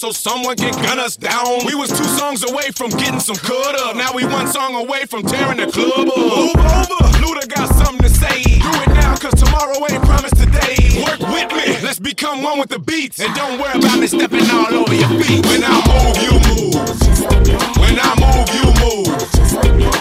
so 0.01 0.11
someone 0.11 0.57
can 0.57 0.73
gun 0.83 0.99
us 0.99 1.15
down. 1.15 1.61
We 1.67 1.75
was 1.75 1.91
two 1.91 2.09
songs 2.17 2.43
away 2.51 2.71
from 2.73 2.89
getting 2.89 3.21
some 3.21 3.37
good 3.45 3.77
up. 3.77 3.95
Now 3.97 4.15
we 4.15 4.25
one 4.25 4.47
song 4.47 4.75
away 4.75 5.05
from 5.05 5.23
tearing 5.23 5.59
the 5.59 5.67
club 5.67 6.09
up. 6.09 6.17
Move 6.17 6.57
over. 6.57 7.05
Luda 7.21 7.47
got 7.47 7.69
something 7.77 8.01
to 8.01 8.09
say. 8.09 8.41
Do 8.41 8.73
it 8.81 8.89
now, 8.97 9.15
cause 9.17 9.37
tomorrow 9.37 9.77
ain't 9.93 10.03
promised 10.03 10.41
today. 10.41 11.05
Work 11.05 11.21
with 11.21 11.53
me. 11.53 11.77
Let's 11.85 11.99
become 11.99 12.43
one 12.43 12.59
with 12.59 12.71
the 12.71 12.79
beats. 12.79 13.21
And 13.21 13.35
don't 13.35 13.61
worry 13.61 13.77
about 13.79 14.01
me 14.01 14.07
stepping 14.07 14.49
all 14.49 14.73
over 14.73 14.95
your 14.95 15.13
feet. 15.21 15.45
When 15.45 15.61
I 15.69 15.77
move, 15.85 16.17
you 16.25 16.33
move. 16.49 16.81
When 17.77 18.01
I 18.01 18.11
move, 18.25 18.49
you 18.57 18.67
move. 18.81 19.13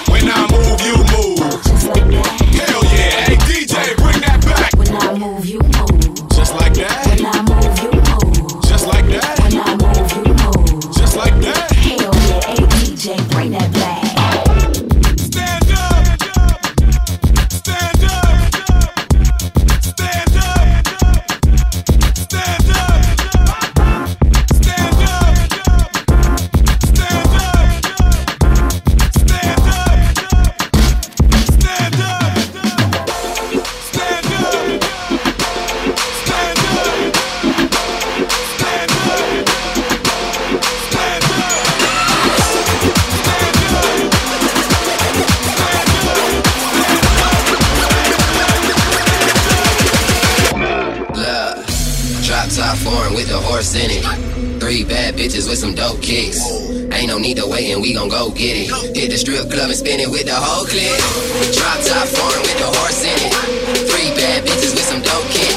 When 0.08 0.32
I 0.32 0.47
move, 0.47 0.78
with 55.50 55.58
some 55.58 55.74
dope 55.74 56.00
kicks. 56.02 56.39
Ain't 56.93 57.08
no 57.08 57.18
need 57.18 57.38
to 57.38 57.47
wait 57.47 57.72
and 57.74 57.82
we 57.82 57.93
gon' 57.93 58.08
go 58.08 58.30
get 58.30 58.56
it. 58.56 58.70
Hit 58.95 59.10
the 59.10 59.18
strip 59.18 59.50
club 59.50 59.70
and 59.70 59.76
spin 59.76 60.00
it 60.00 60.08
with 60.08 60.26
the 60.26 60.36
whole 60.36 60.66
clip. 60.66 60.93
Drop 61.58 61.82
top 61.82 62.08
farm 62.08 62.41
with 62.45 62.58
the 62.62 62.70
horse 62.78 63.04
in 63.04 63.18
it. 63.18 63.34
Three 63.89 64.14
bad 64.14 64.45
bitches 64.45 64.78
with 64.78 64.86
some 64.86 65.02
dope 65.02 65.26
kicks. 65.34 65.49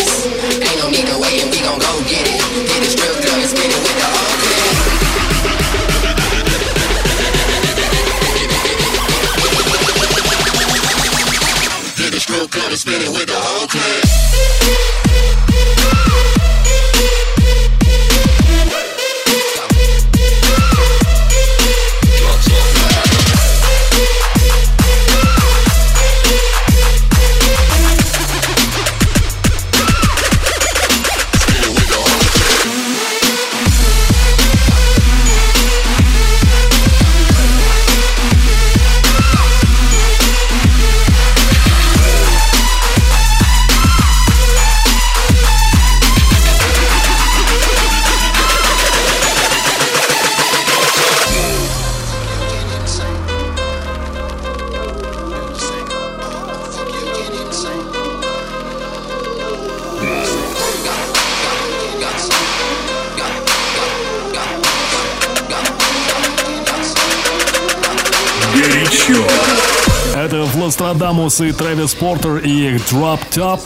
Рамус 71.13 71.43
и 71.43 71.53
Трэвис 71.53 71.93
Портер 71.95 72.39
и 72.39 72.71
их 72.71 72.77
Drop 72.91 73.21
Top. 73.31 73.61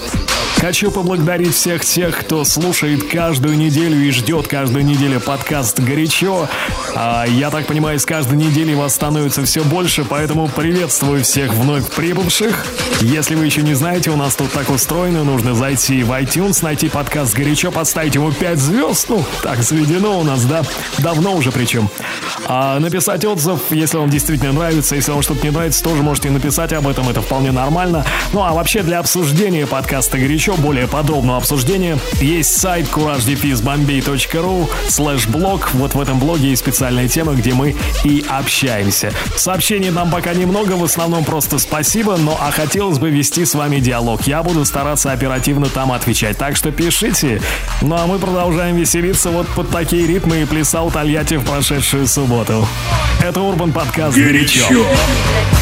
Хочу 0.61 0.91
поблагодарить 0.91 1.55
всех 1.55 1.85
тех, 1.85 2.19
кто 2.19 2.43
слушает 2.43 3.09
каждую 3.09 3.57
неделю 3.57 4.01
и 4.01 4.11
ждет 4.11 4.49
каждую 4.49 4.85
неделю 4.85 5.21
подкаст 5.21 5.79
«Горячо». 5.79 6.49
А, 6.97 7.25
я 7.25 7.51
так 7.51 7.67
понимаю, 7.67 8.01
с 8.01 8.05
каждой 8.05 8.37
недели 8.37 8.75
вас 8.75 8.97
становится 8.97 9.45
все 9.45 9.63
больше, 9.63 10.05
поэтому 10.05 10.49
приветствую 10.49 11.23
всех 11.23 11.55
вновь 11.55 11.89
прибывших. 11.93 12.67
Если 13.01 13.37
вы 13.37 13.47
еще 13.47 13.63
не 13.63 13.75
знаете, 13.75 14.11
у 14.11 14.17
нас 14.17 14.35
тут 14.35 14.51
так 14.51 14.69
устроено, 14.71 15.23
нужно 15.23 15.55
зайти 15.55 16.03
в 16.03 16.11
iTunes, 16.11 16.65
найти 16.65 16.89
подкаст 16.89 17.33
«Горячо», 17.33 17.71
поставить 17.71 18.17
ему 18.17 18.33
5 18.33 18.59
звезд. 18.59 19.09
Ну, 19.09 19.25
так 19.45 19.63
заведено 19.63 20.19
у 20.19 20.25
нас, 20.25 20.45
да? 20.47 20.65
Давно 20.99 21.37
уже 21.37 21.53
причем. 21.53 21.89
А 22.49 22.79
написать 22.79 23.25
отзыв, 23.25 23.61
если 23.71 23.97
вам 23.97 24.09
действительно 24.09 24.53
нравится, 24.53 24.95
если 24.95 25.11
вам 25.11 25.23
что-то 25.23 25.43
не 25.43 25.51
нравится, 25.51 25.83
тоже 25.83 26.03
можете 26.03 26.31
написать 26.31 26.73
об 26.73 26.87
этом, 26.87 27.09
это 27.09 27.21
вполне 27.21 27.51
нормально. 27.51 28.05
Ну 28.33 28.43
а 28.43 28.53
вообще 28.53 28.83
для 28.83 29.01
обсуждения 29.01 29.67
подкаста 29.67 30.17
«Горячо», 30.17 30.55
более 30.57 30.87
подробного 30.87 31.39
обсуждения, 31.39 31.99
есть 32.21 32.57
сайт 32.57 32.87
couragedefizbombay.ru 32.87 34.69
слэш 34.89 35.27
блог. 35.27 35.71
Вот 35.73 35.95
в 35.95 36.01
этом 36.01 36.21
блоге 36.21 36.51
есть 36.51 36.63
специальная 36.63 37.09
тема, 37.09 37.33
где 37.33 37.53
мы 37.53 37.75
и 38.05 38.25
общаемся. 38.29 39.13
Сообщений 39.37 39.91
нам 39.91 40.11
пока 40.11 40.33
немного, 40.33 40.73
в 40.73 40.85
основном 40.85 41.25
просто 41.25 41.59
спасибо, 41.59 42.17
но 42.17 42.39
а 42.41 42.53
хотелось 42.53 42.99
бы 42.99 43.11
вести 43.11 43.45
с 43.45 43.55
вами 43.55 43.81
диалог. 43.81 44.23
Я 44.29 44.45
буду 44.45 44.65
стараться 44.65 45.11
оперативно 45.11 45.69
там 45.69 45.91
отвечать, 45.91 46.39
так 46.39 46.55
что 46.55 46.71
пишите. 46.71 47.41
Ну 47.83 47.97
а 47.97 48.07
мы 48.07 48.21
продолжаем 48.21 48.77
веселиться 48.77 49.31
вот 49.31 49.49
под 49.49 49.71
такие 49.71 50.07
ритмы 50.07 50.43
и 50.43 50.45
плясал 50.45 50.93
Тольятти 50.93 51.35
в 51.35 51.45
прошедшую 51.45 52.07
субботу. 52.07 52.36
Это 53.23 53.41
Урбан 53.41 53.73
Подкаст 53.73 54.15
«Горячо». 54.15 54.69
Горячо. 54.69 55.56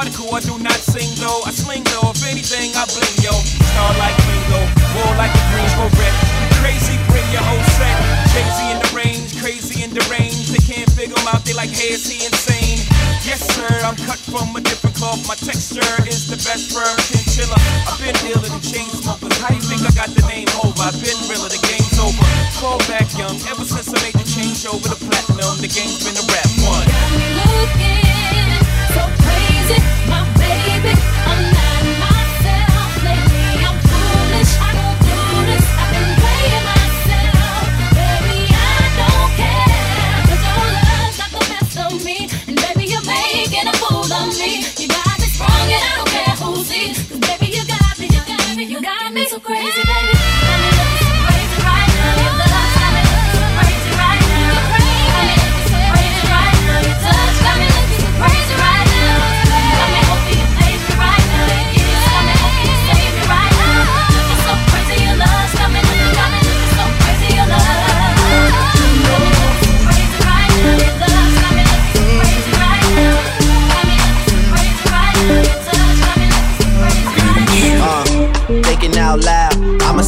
Article, 0.00 0.32
I 0.32 0.40
do 0.40 0.56
not 0.56 0.80
sing 0.80 1.12
though. 1.20 1.44
I 1.44 1.52
sling 1.52 1.84
though, 1.92 2.08
if 2.08 2.24
anything, 2.24 2.72
I 2.72 2.88
bling 2.88 3.16
yo. 3.20 3.36
Star 3.36 3.92
like 4.00 4.16
Ringo, 4.24 4.60
war 4.96 5.12
like 5.20 5.28
the 5.28 5.44
Greensboro 5.52 5.92
Red. 6.00 6.14
Crazy, 6.64 6.96
bring 7.12 7.26
your 7.28 7.44
whole 7.44 7.60
set. 7.76 7.92
Crazy 8.32 8.64
in 8.72 8.80
the 8.80 8.90
range, 8.96 9.28
crazy 9.36 9.84
in 9.84 9.92
the 9.92 10.00
range. 10.08 10.48
They 10.48 10.64
can't 10.64 10.88
figure 10.96 11.12
him 11.20 11.28
out, 11.28 11.44
they 11.44 11.52
like, 11.52 11.68
hey, 11.68 11.92
is 11.92 12.08
he 12.08 12.24
insane? 12.24 12.80
Yes, 13.28 13.44
sir, 13.52 13.68
I'm 13.84 13.96
cut 14.08 14.16
from 14.24 14.56
a 14.56 14.64
different 14.64 14.96
cloth. 14.96 15.20
My 15.28 15.36
texture 15.36 15.92
is 16.08 16.24
the 16.32 16.40
best 16.48 16.72
firm 16.72 16.96
chinchilla. 17.12 17.60
I've 17.84 18.00
been 18.00 18.16
dealing 18.24 18.56
in 18.56 18.62
chain 18.64 18.88
smokers. 18.88 19.36
How 19.36 19.52
you 19.52 19.60
think 19.60 19.84
I 19.84 19.92
got 19.92 20.08
the 20.16 20.24
name 20.24 20.48
over? 20.64 20.80
I've 20.80 20.96
been 20.96 21.20
realer, 21.28 21.52
the 21.52 21.60
game's 21.60 22.00
over. 22.00 22.24
Fall 22.56 22.80
back 22.88 23.04
young, 23.20 23.36
ever 23.52 23.68
since 23.68 23.92
I 23.92 24.00
made 24.00 24.16
the 24.16 24.24
change 24.24 24.64
over 24.64 24.88
to 24.88 24.96
platinum, 24.96 25.60
the 25.60 25.68
game's 25.68 26.00
been 26.00 26.16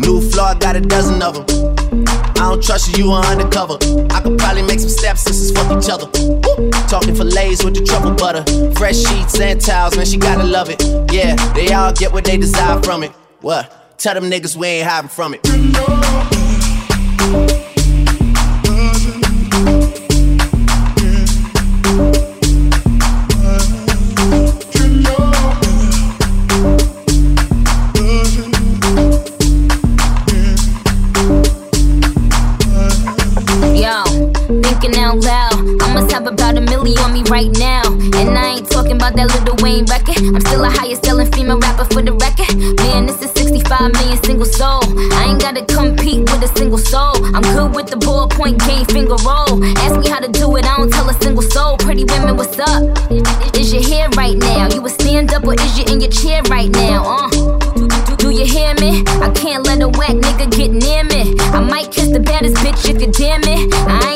New 0.00 0.20
floor, 0.30 0.54
got 0.54 0.76
a 0.76 0.80
dozen 0.80 1.22
of 1.22 1.34
them. 1.34 1.74
I 2.36 2.50
don't 2.50 2.62
trust 2.62 2.96
you, 2.96 3.04
you 3.04 3.10
are 3.12 3.24
undercover. 3.24 3.78
I 4.10 4.20
could 4.20 4.38
probably 4.38 4.62
make 4.62 4.80
some 4.80 4.90
stepsisters 4.90 5.50
fuck 5.52 5.70
each 5.76 5.88
other. 5.88 6.06
Woo! 6.14 6.70
Talking 6.88 7.14
fillets 7.14 7.64
with 7.64 7.74
the 7.74 7.84
truffle 7.84 8.14
butter. 8.14 8.44
Fresh 8.74 8.98
sheets 8.98 9.40
and 9.40 9.60
towels, 9.60 9.96
man, 9.96 10.06
she 10.06 10.18
gotta 10.18 10.44
love 10.44 10.68
it. 10.68 10.82
Yeah, 11.12 11.34
they 11.54 11.72
all 11.72 11.92
get 11.92 12.12
what 12.12 12.24
they 12.24 12.36
desire 12.36 12.80
from 12.82 13.02
it. 13.02 13.10
What? 13.40 13.98
Tell 13.98 14.14
them 14.14 14.30
niggas 14.30 14.56
we 14.56 14.66
ain't 14.66 14.88
hiding 14.88 15.08
from 15.08 15.34
it. 15.34 16.35
right 37.28 37.50
now. 37.58 37.82
And 38.18 38.38
I 38.38 38.58
ain't 38.58 38.70
talking 38.70 38.92
about 38.92 39.14
that 39.16 39.28
Lil 39.44 39.56
Wayne 39.62 39.84
record. 39.86 40.18
I'm 40.18 40.40
still 40.40 40.64
a 40.64 40.70
highest 40.70 41.04
selling 41.04 41.30
female 41.32 41.58
rapper 41.58 41.84
for 41.84 42.02
the 42.02 42.12
record. 42.12 42.54
Man, 42.82 43.06
this 43.06 43.20
is 43.22 43.30
65 43.32 43.92
million 43.92 44.22
single 44.22 44.46
soul. 44.46 44.82
I 45.14 45.26
ain't 45.28 45.40
gotta 45.40 45.64
compete 45.64 46.20
with 46.30 46.42
a 46.42 46.50
single 46.56 46.78
soul. 46.78 47.14
I'm 47.34 47.42
good 47.42 47.74
with 47.74 47.88
the 47.88 47.96
ballpoint 47.96 48.58
game, 48.66 48.84
finger 48.86 49.16
roll. 49.26 49.62
Ask 49.84 49.98
me 49.98 50.08
how 50.08 50.20
to 50.20 50.30
do 50.30 50.56
it, 50.56 50.64
I 50.64 50.76
don't 50.76 50.92
tell 50.92 51.08
a 51.08 51.14
single 51.14 51.42
soul. 51.42 51.76
Pretty 51.78 52.04
women, 52.04 52.36
what's 52.36 52.58
up? 52.58 52.82
Is 53.56 53.72
your 53.72 53.82
hair 53.82 54.08
right 54.16 54.36
now? 54.36 54.68
You 54.72 54.84
a 54.84 54.90
stand 54.90 55.32
up 55.32 55.44
or 55.44 55.54
is 55.54 55.78
you 55.78 55.84
in 55.92 56.00
your 56.00 56.10
chair 56.10 56.42
right 56.48 56.70
now? 56.70 57.04
Uh. 57.04 57.56
Do, 58.16 58.30
you 58.30 58.44
hear 58.44 58.74
me? 58.80 59.04
I 59.22 59.30
can't 59.30 59.64
let 59.64 59.80
a 59.82 59.88
whack 59.88 60.16
nigga 60.16 60.50
get 60.50 60.72
near 60.72 61.04
me. 61.04 61.34
I 61.54 61.60
might 61.60 61.92
kiss 61.92 62.08
the 62.08 62.18
baddest 62.18 62.56
bitch 62.56 62.88
if 62.88 63.00
you 63.00 63.12
damn 63.12 63.42
it. 63.44 63.72
I 63.86 64.14
ain't 64.14 64.15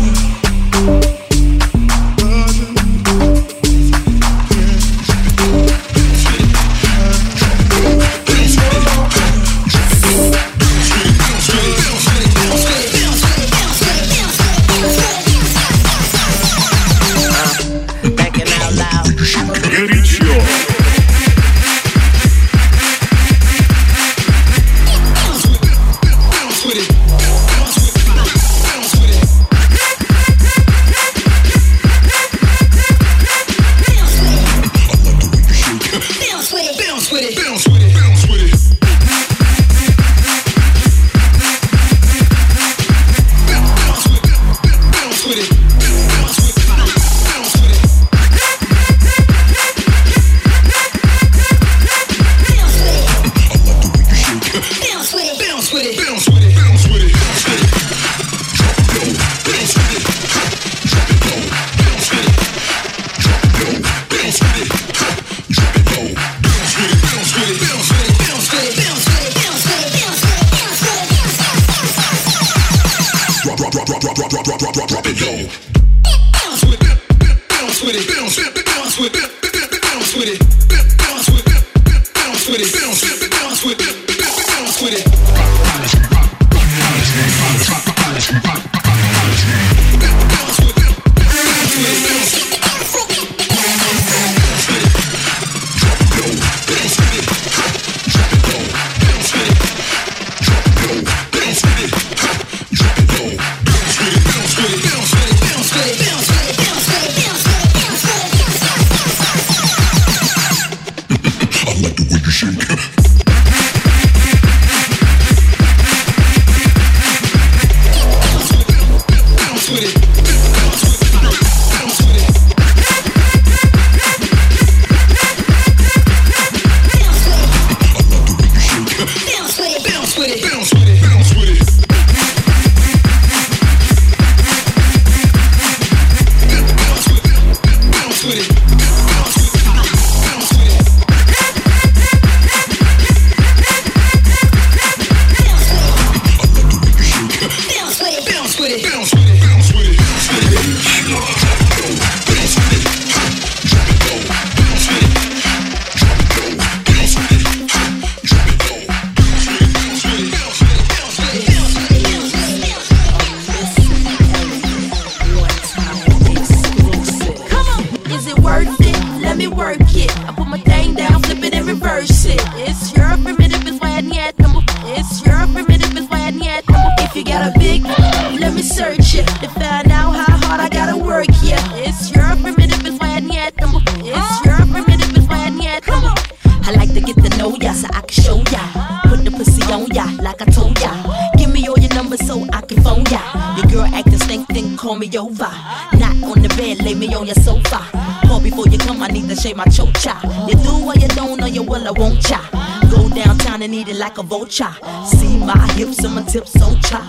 cha. 204.51 204.77
See 205.05 205.37
my 205.37 205.57
hips 205.73 206.03
and 206.03 206.13
my 206.15 206.23
tips 206.23 206.51
so 206.51 206.75
cha. 206.81 206.99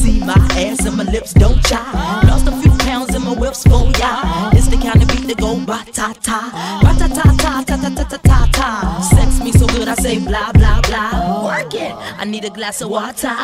See 0.00 0.20
my 0.20 0.38
ass 0.56 0.86
and 0.86 0.96
my 0.96 1.04
lips 1.04 1.34
don't 1.34 1.60
cha. 1.64 1.82
Lost 2.28 2.46
a 2.46 2.52
few 2.62 2.70
pounds 2.78 3.14
in 3.14 3.22
my 3.22 3.34
whips 3.34 3.64
for 3.64 3.90
ya. 3.98 4.50
It's 4.52 4.68
the 4.68 4.76
kind 4.76 5.02
of 5.02 5.08
beat 5.08 5.26
that 5.26 5.38
go 5.38 5.58
ba 5.66 5.84
ta 5.92 6.14
ta, 6.22 6.40
ba 6.82 6.94
ta 6.98 7.08
ta 7.08 7.22
ta 7.36 7.62
ta 7.66 7.76
ta 7.76 7.90
ta 7.90 8.04
ta 8.04 8.18
ta 8.18 8.48
ta. 8.52 9.00
Sex 9.10 9.40
me 9.42 9.50
so 9.50 9.66
good 9.66 9.88
I 9.88 9.94
say 9.96 10.18
blah 10.18 10.52
blah 10.52 10.80
blah. 10.82 11.44
Work 11.44 11.74
it. 11.74 11.92
I 12.18 12.24
need 12.24 12.44
a 12.44 12.50
glass 12.50 12.80
of 12.80 12.90
water. 12.90 13.34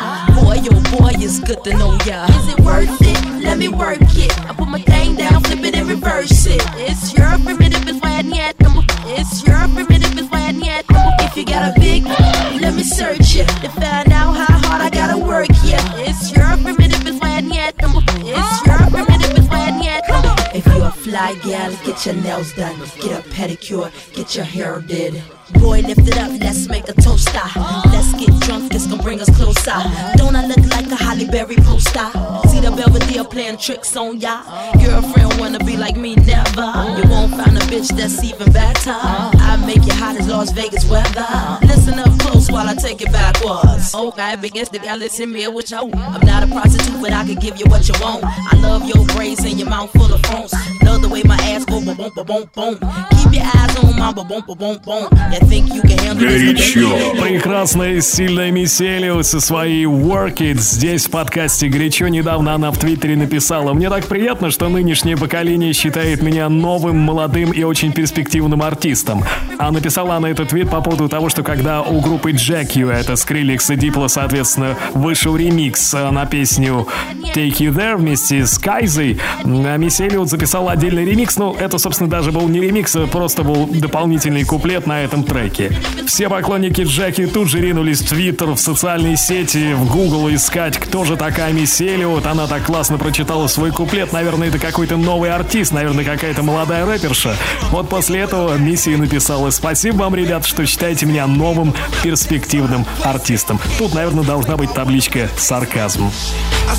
Gal, 21.35 21.71
get 21.85 22.05
your 22.05 22.15
nails 22.15 22.53
done, 22.53 22.77
get 23.01 23.19
a 23.19 23.29
pedicure, 23.29 23.91
get 24.13 24.35
your 24.35 24.45
hair 24.45 24.81
did. 24.81 25.21
Boy, 25.53 25.81
lift 25.81 26.07
it 26.07 26.17
up, 26.17 26.31
let's 26.39 26.67
make 26.67 26.87
a 26.89 26.93
toast. 26.93 27.29
Ah. 27.33 27.81
Let's 27.91 28.13
get 28.13 28.39
drunk, 28.41 28.71
this 28.71 28.87
gon' 28.87 28.99
bring 28.99 29.21
us 29.21 29.29
closer. 29.35 29.77
Don't 30.15 30.35
I 30.35 30.45
look 30.45 30.65
like 30.71 30.87
a 30.87 30.95
Halle 30.95 31.27
Berry 31.27 31.55
poster? 31.57 32.09
See 32.49 32.59
the 32.59 32.73
Belvedere 32.75 33.23
playing 33.23 33.57
tricks 33.57 33.95
on 33.95 34.19
ya. 34.19 34.43
Girlfriend 34.83 35.39
wanna 35.39 35.59
be 35.59 35.77
like 35.77 35.97
me, 35.97 36.15
never. 36.15 36.69
You 36.97 37.09
won't 37.09 37.31
find 37.35 37.57
a 37.57 37.61
bitch 37.71 37.89
that's 37.95 38.23
even 38.23 38.51
better. 38.51 38.95
I 38.95 39.61
make 39.65 39.85
you 39.85 39.93
hot 39.93 40.17
as 40.17 40.27
Las 40.27 40.51
Vegas 40.51 40.85
weather. 40.89 41.59
Listen 41.61 41.99
up. 41.99 42.18
backwards 42.49 42.65
while 42.65 42.69
I 42.69 42.75
take 42.75 43.01
it 43.01 43.11
backwards. 43.11 43.91
Oh, 43.93 44.13
I 44.17 44.33
am 44.33 44.43
against 44.43 44.71
the 44.71 44.79
galaxy 44.79 45.25
mirror 45.25 45.51
with 45.51 45.71
you. 45.71 45.77
I'm 45.77 46.25
not 46.25 46.43
a 46.43 46.47
prostitute, 46.47 47.01
but 47.01 47.13
I 47.13 47.25
can 47.25 47.35
give 47.35 47.57
you 47.59 47.65
what 47.67 47.87
you 47.87 47.93
want. 48.01 48.23
I 48.23 48.57
love 48.57 48.85
your 48.85 49.05
braids 49.15 49.43
and 49.45 49.59
your 49.59 49.69
mouth 49.69 49.91
full 49.91 50.13
of 50.13 50.21
phones. 50.25 50.53
Love 50.83 51.01
the 51.01 51.09
way 51.09 51.23
my 51.23 51.35
ass 51.35 51.65
go 51.65 51.83
ba 51.83 51.95
boom 51.95 52.11
ba 52.15 52.23
boom 52.23 52.49
boom. 52.53 52.75
Keep 53.11 53.33
your 53.33 53.43
eyes 53.43 53.75
on 53.77 53.97
my 53.97 54.11
ba 54.11 54.23
boom 54.23 54.43
ba 54.47 54.55
boom 54.55 54.77
boom. 54.85 55.09
You 55.31 55.39
think 55.47 55.73
you 55.73 55.81
can 55.81 55.97
handle 55.99 56.27
this? 56.27 56.73
Горячо. 56.73 57.21
Прекрасная 57.21 57.93
и 57.95 58.01
сильная 58.01 58.51
миссия 58.51 58.97
Элиот 58.97 59.25
со 59.25 59.39
своей 59.39 59.85
Work 59.85 60.37
It 60.37 60.59
здесь 60.59 61.05
в 61.05 61.11
подкасте 61.11 61.67
«Горячо». 61.67 62.07
Недавно 62.07 62.53
она 62.53 62.71
в 62.71 62.77
Твиттере 62.77 63.15
написала. 63.15 63.73
Мне 63.73 63.89
так 63.89 64.05
приятно, 64.07 64.51
что 64.51 64.69
нынешнее 64.69 65.17
поколение 65.17 65.73
считает 65.73 66.21
меня 66.21 66.49
новым, 66.49 66.97
молодым 66.97 67.51
и 67.51 67.63
очень 67.63 67.91
перспективным 67.91 68.61
артистом. 68.61 69.23
А 69.57 69.71
написала 69.71 70.15
она 70.15 70.29
этот 70.29 70.49
твит 70.49 70.69
по 70.69 70.81
поводу 70.81 71.09
того, 71.09 71.29
что 71.29 71.43
когда 71.43 71.81
у 71.81 71.99
группы 72.01 72.31
Hijack 72.39 72.75
You, 72.75 72.89
это 72.89 73.13
Skrillex 73.13 73.73
и 73.73 73.75
дипло, 73.75 74.07
соответственно, 74.07 74.77
вышел 74.93 75.35
ремикс 75.35 75.93
э, 75.93 76.09
на 76.09 76.25
песню 76.25 76.87
Take 77.35 77.57
You 77.57 77.73
There 77.73 77.97
вместе 77.97 78.45
с 78.45 78.57
Кайзой. 78.57 79.19
Э, 79.43 79.77
Мисс 79.77 79.99
Эллиот 79.99 80.29
записал 80.29 80.69
отдельный 80.69 81.03
ремикс, 81.05 81.35
но 81.35 81.55
это, 81.59 81.77
собственно, 81.77 82.09
даже 82.09 82.31
был 82.31 82.47
не 82.47 82.61
ремикс, 82.61 82.95
а 82.95 83.07
просто 83.07 83.43
был 83.43 83.67
дополнительный 83.67 84.45
куплет 84.45 84.87
на 84.87 85.03
этом 85.03 85.23
треке. 85.23 85.71
Все 86.07 86.29
поклонники 86.29 86.81
Джеки 86.81 87.27
тут 87.27 87.49
же 87.49 87.59
ринулись 87.59 88.01
в 88.01 88.09
Твиттер, 88.09 88.51
в 88.51 88.57
социальные 88.57 89.17
сети, 89.17 89.73
в 89.73 89.91
Google 89.91 90.33
искать, 90.33 90.77
кто 90.77 91.03
же 91.03 91.17
такая 91.17 91.51
Мисс 91.51 91.81
Эллиот. 91.81 92.25
Она 92.25 92.47
так 92.47 92.63
классно 92.63 92.97
прочитала 92.97 93.47
свой 93.47 93.71
куплет. 93.71 94.13
Наверное, 94.13 94.47
это 94.47 94.59
какой-то 94.59 94.95
новый 94.95 95.31
артист, 95.31 95.73
наверное, 95.73 96.05
какая-то 96.05 96.41
молодая 96.41 96.85
рэперша. 96.85 97.35
Вот 97.71 97.89
после 97.89 98.21
этого 98.21 98.57
Мисси 98.57 98.95
написала 98.95 99.49
«Спасибо 99.49 99.97
вам, 99.97 100.15
ребят, 100.15 100.45
что 100.45 100.65
считаете 100.65 101.05
меня 101.05 101.27
новым 101.27 101.73
перспективным 102.01 102.28
перспективным 102.29 102.85
артистам. 103.03 103.59
Тут, 103.77 103.93
наверное, 103.95 104.23
должна 104.23 104.55
быть 104.55 104.71
табличка 104.73 105.29
«Сарказм». 105.35 106.11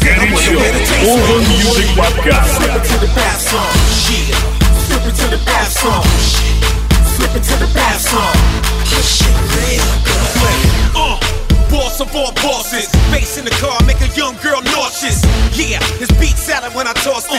Горячо. 0.01 0.53
Over 1.05 1.41
Music 1.49 1.87
Podcast. 1.97 2.61
boss 11.71 12.01
of 12.01 12.15
all 12.17 12.33
bosses. 12.43 12.91
Bass 13.11 13.39
in 13.39 13.45
the 13.45 13.55
car, 13.63 13.79
make 13.87 14.01
a 14.01 14.09
young 14.19 14.35
girl 14.43 14.61
nauseous. 14.75 15.23
Yeah, 15.55 15.79
it's 16.03 16.11
beat 16.19 16.37
salad 16.37 16.75
when 16.75 16.87
I 16.87 16.93
toss 16.95 17.30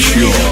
Mature. 0.00 0.49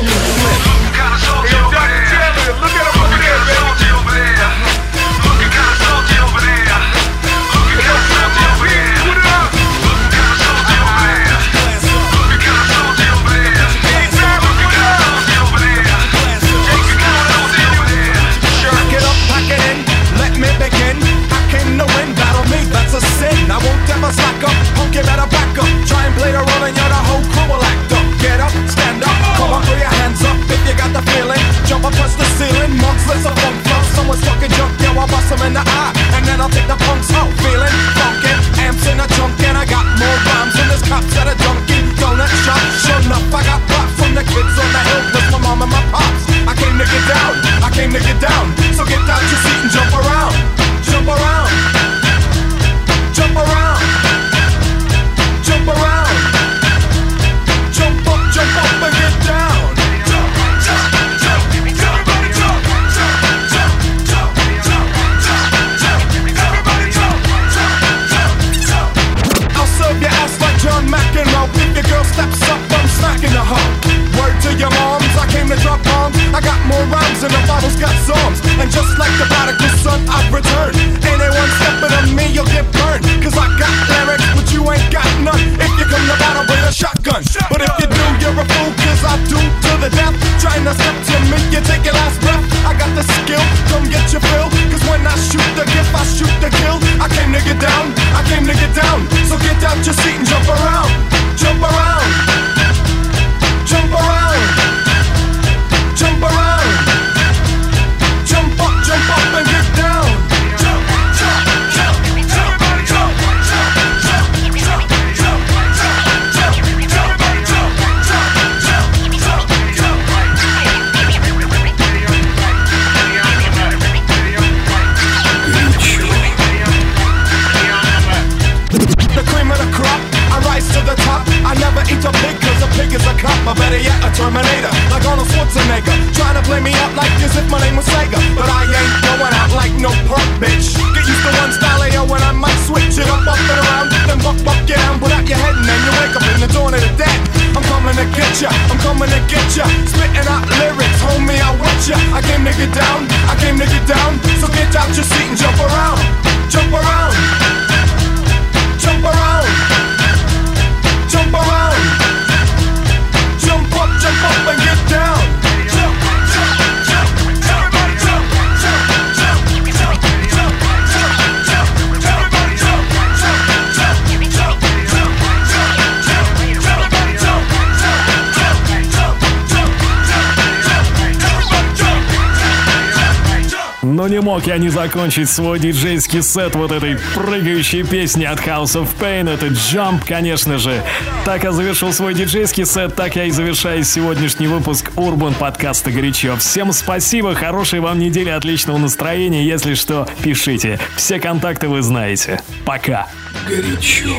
смог 184.38 184.46
я 184.46 184.58
не 184.58 184.68
закончить 184.68 185.28
свой 185.28 185.58
диджейский 185.58 186.22
сет 186.22 186.54
вот 186.54 186.70
этой 186.70 186.96
прыгающей 187.14 187.82
песни 187.82 188.24
от 188.24 188.38
House 188.38 188.76
of 188.76 188.88
Pain. 189.00 189.28
Это 189.28 189.46
Jump, 189.46 190.06
конечно 190.06 190.58
же. 190.58 190.80
Так 191.24 191.42
я 191.42 191.50
завершил 191.50 191.92
свой 191.92 192.14
диджейский 192.14 192.64
сет, 192.64 192.94
так 192.94 193.16
я 193.16 193.24
и 193.24 193.32
завершаю 193.32 193.82
сегодняшний 193.82 194.46
выпуск 194.46 194.92
Urban 194.94 195.34
подкаста 195.36 195.90
«Горячо». 195.90 196.36
Всем 196.36 196.72
спасибо, 196.72 197.34
хорошей 197.34 197.80
вам 197.80 197.98
недели, 197.98 198.30
отличного 198.30 198.78
настроения. 198.78 199.44
Если 199.44 199.74
что, 199.74 200.06
пишите. 200.22 200.78
Все 200.94 201.18
контакты 201.18 201.66
вы 201.66 201.82
знаете. 201.82 202.40
Пока. 202.64 203.08
Горячо. 203.48 204.16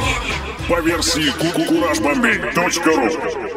По 0.68 0.82
версии 0.82 1.32
kukurajbombay.ru 1.40 3.49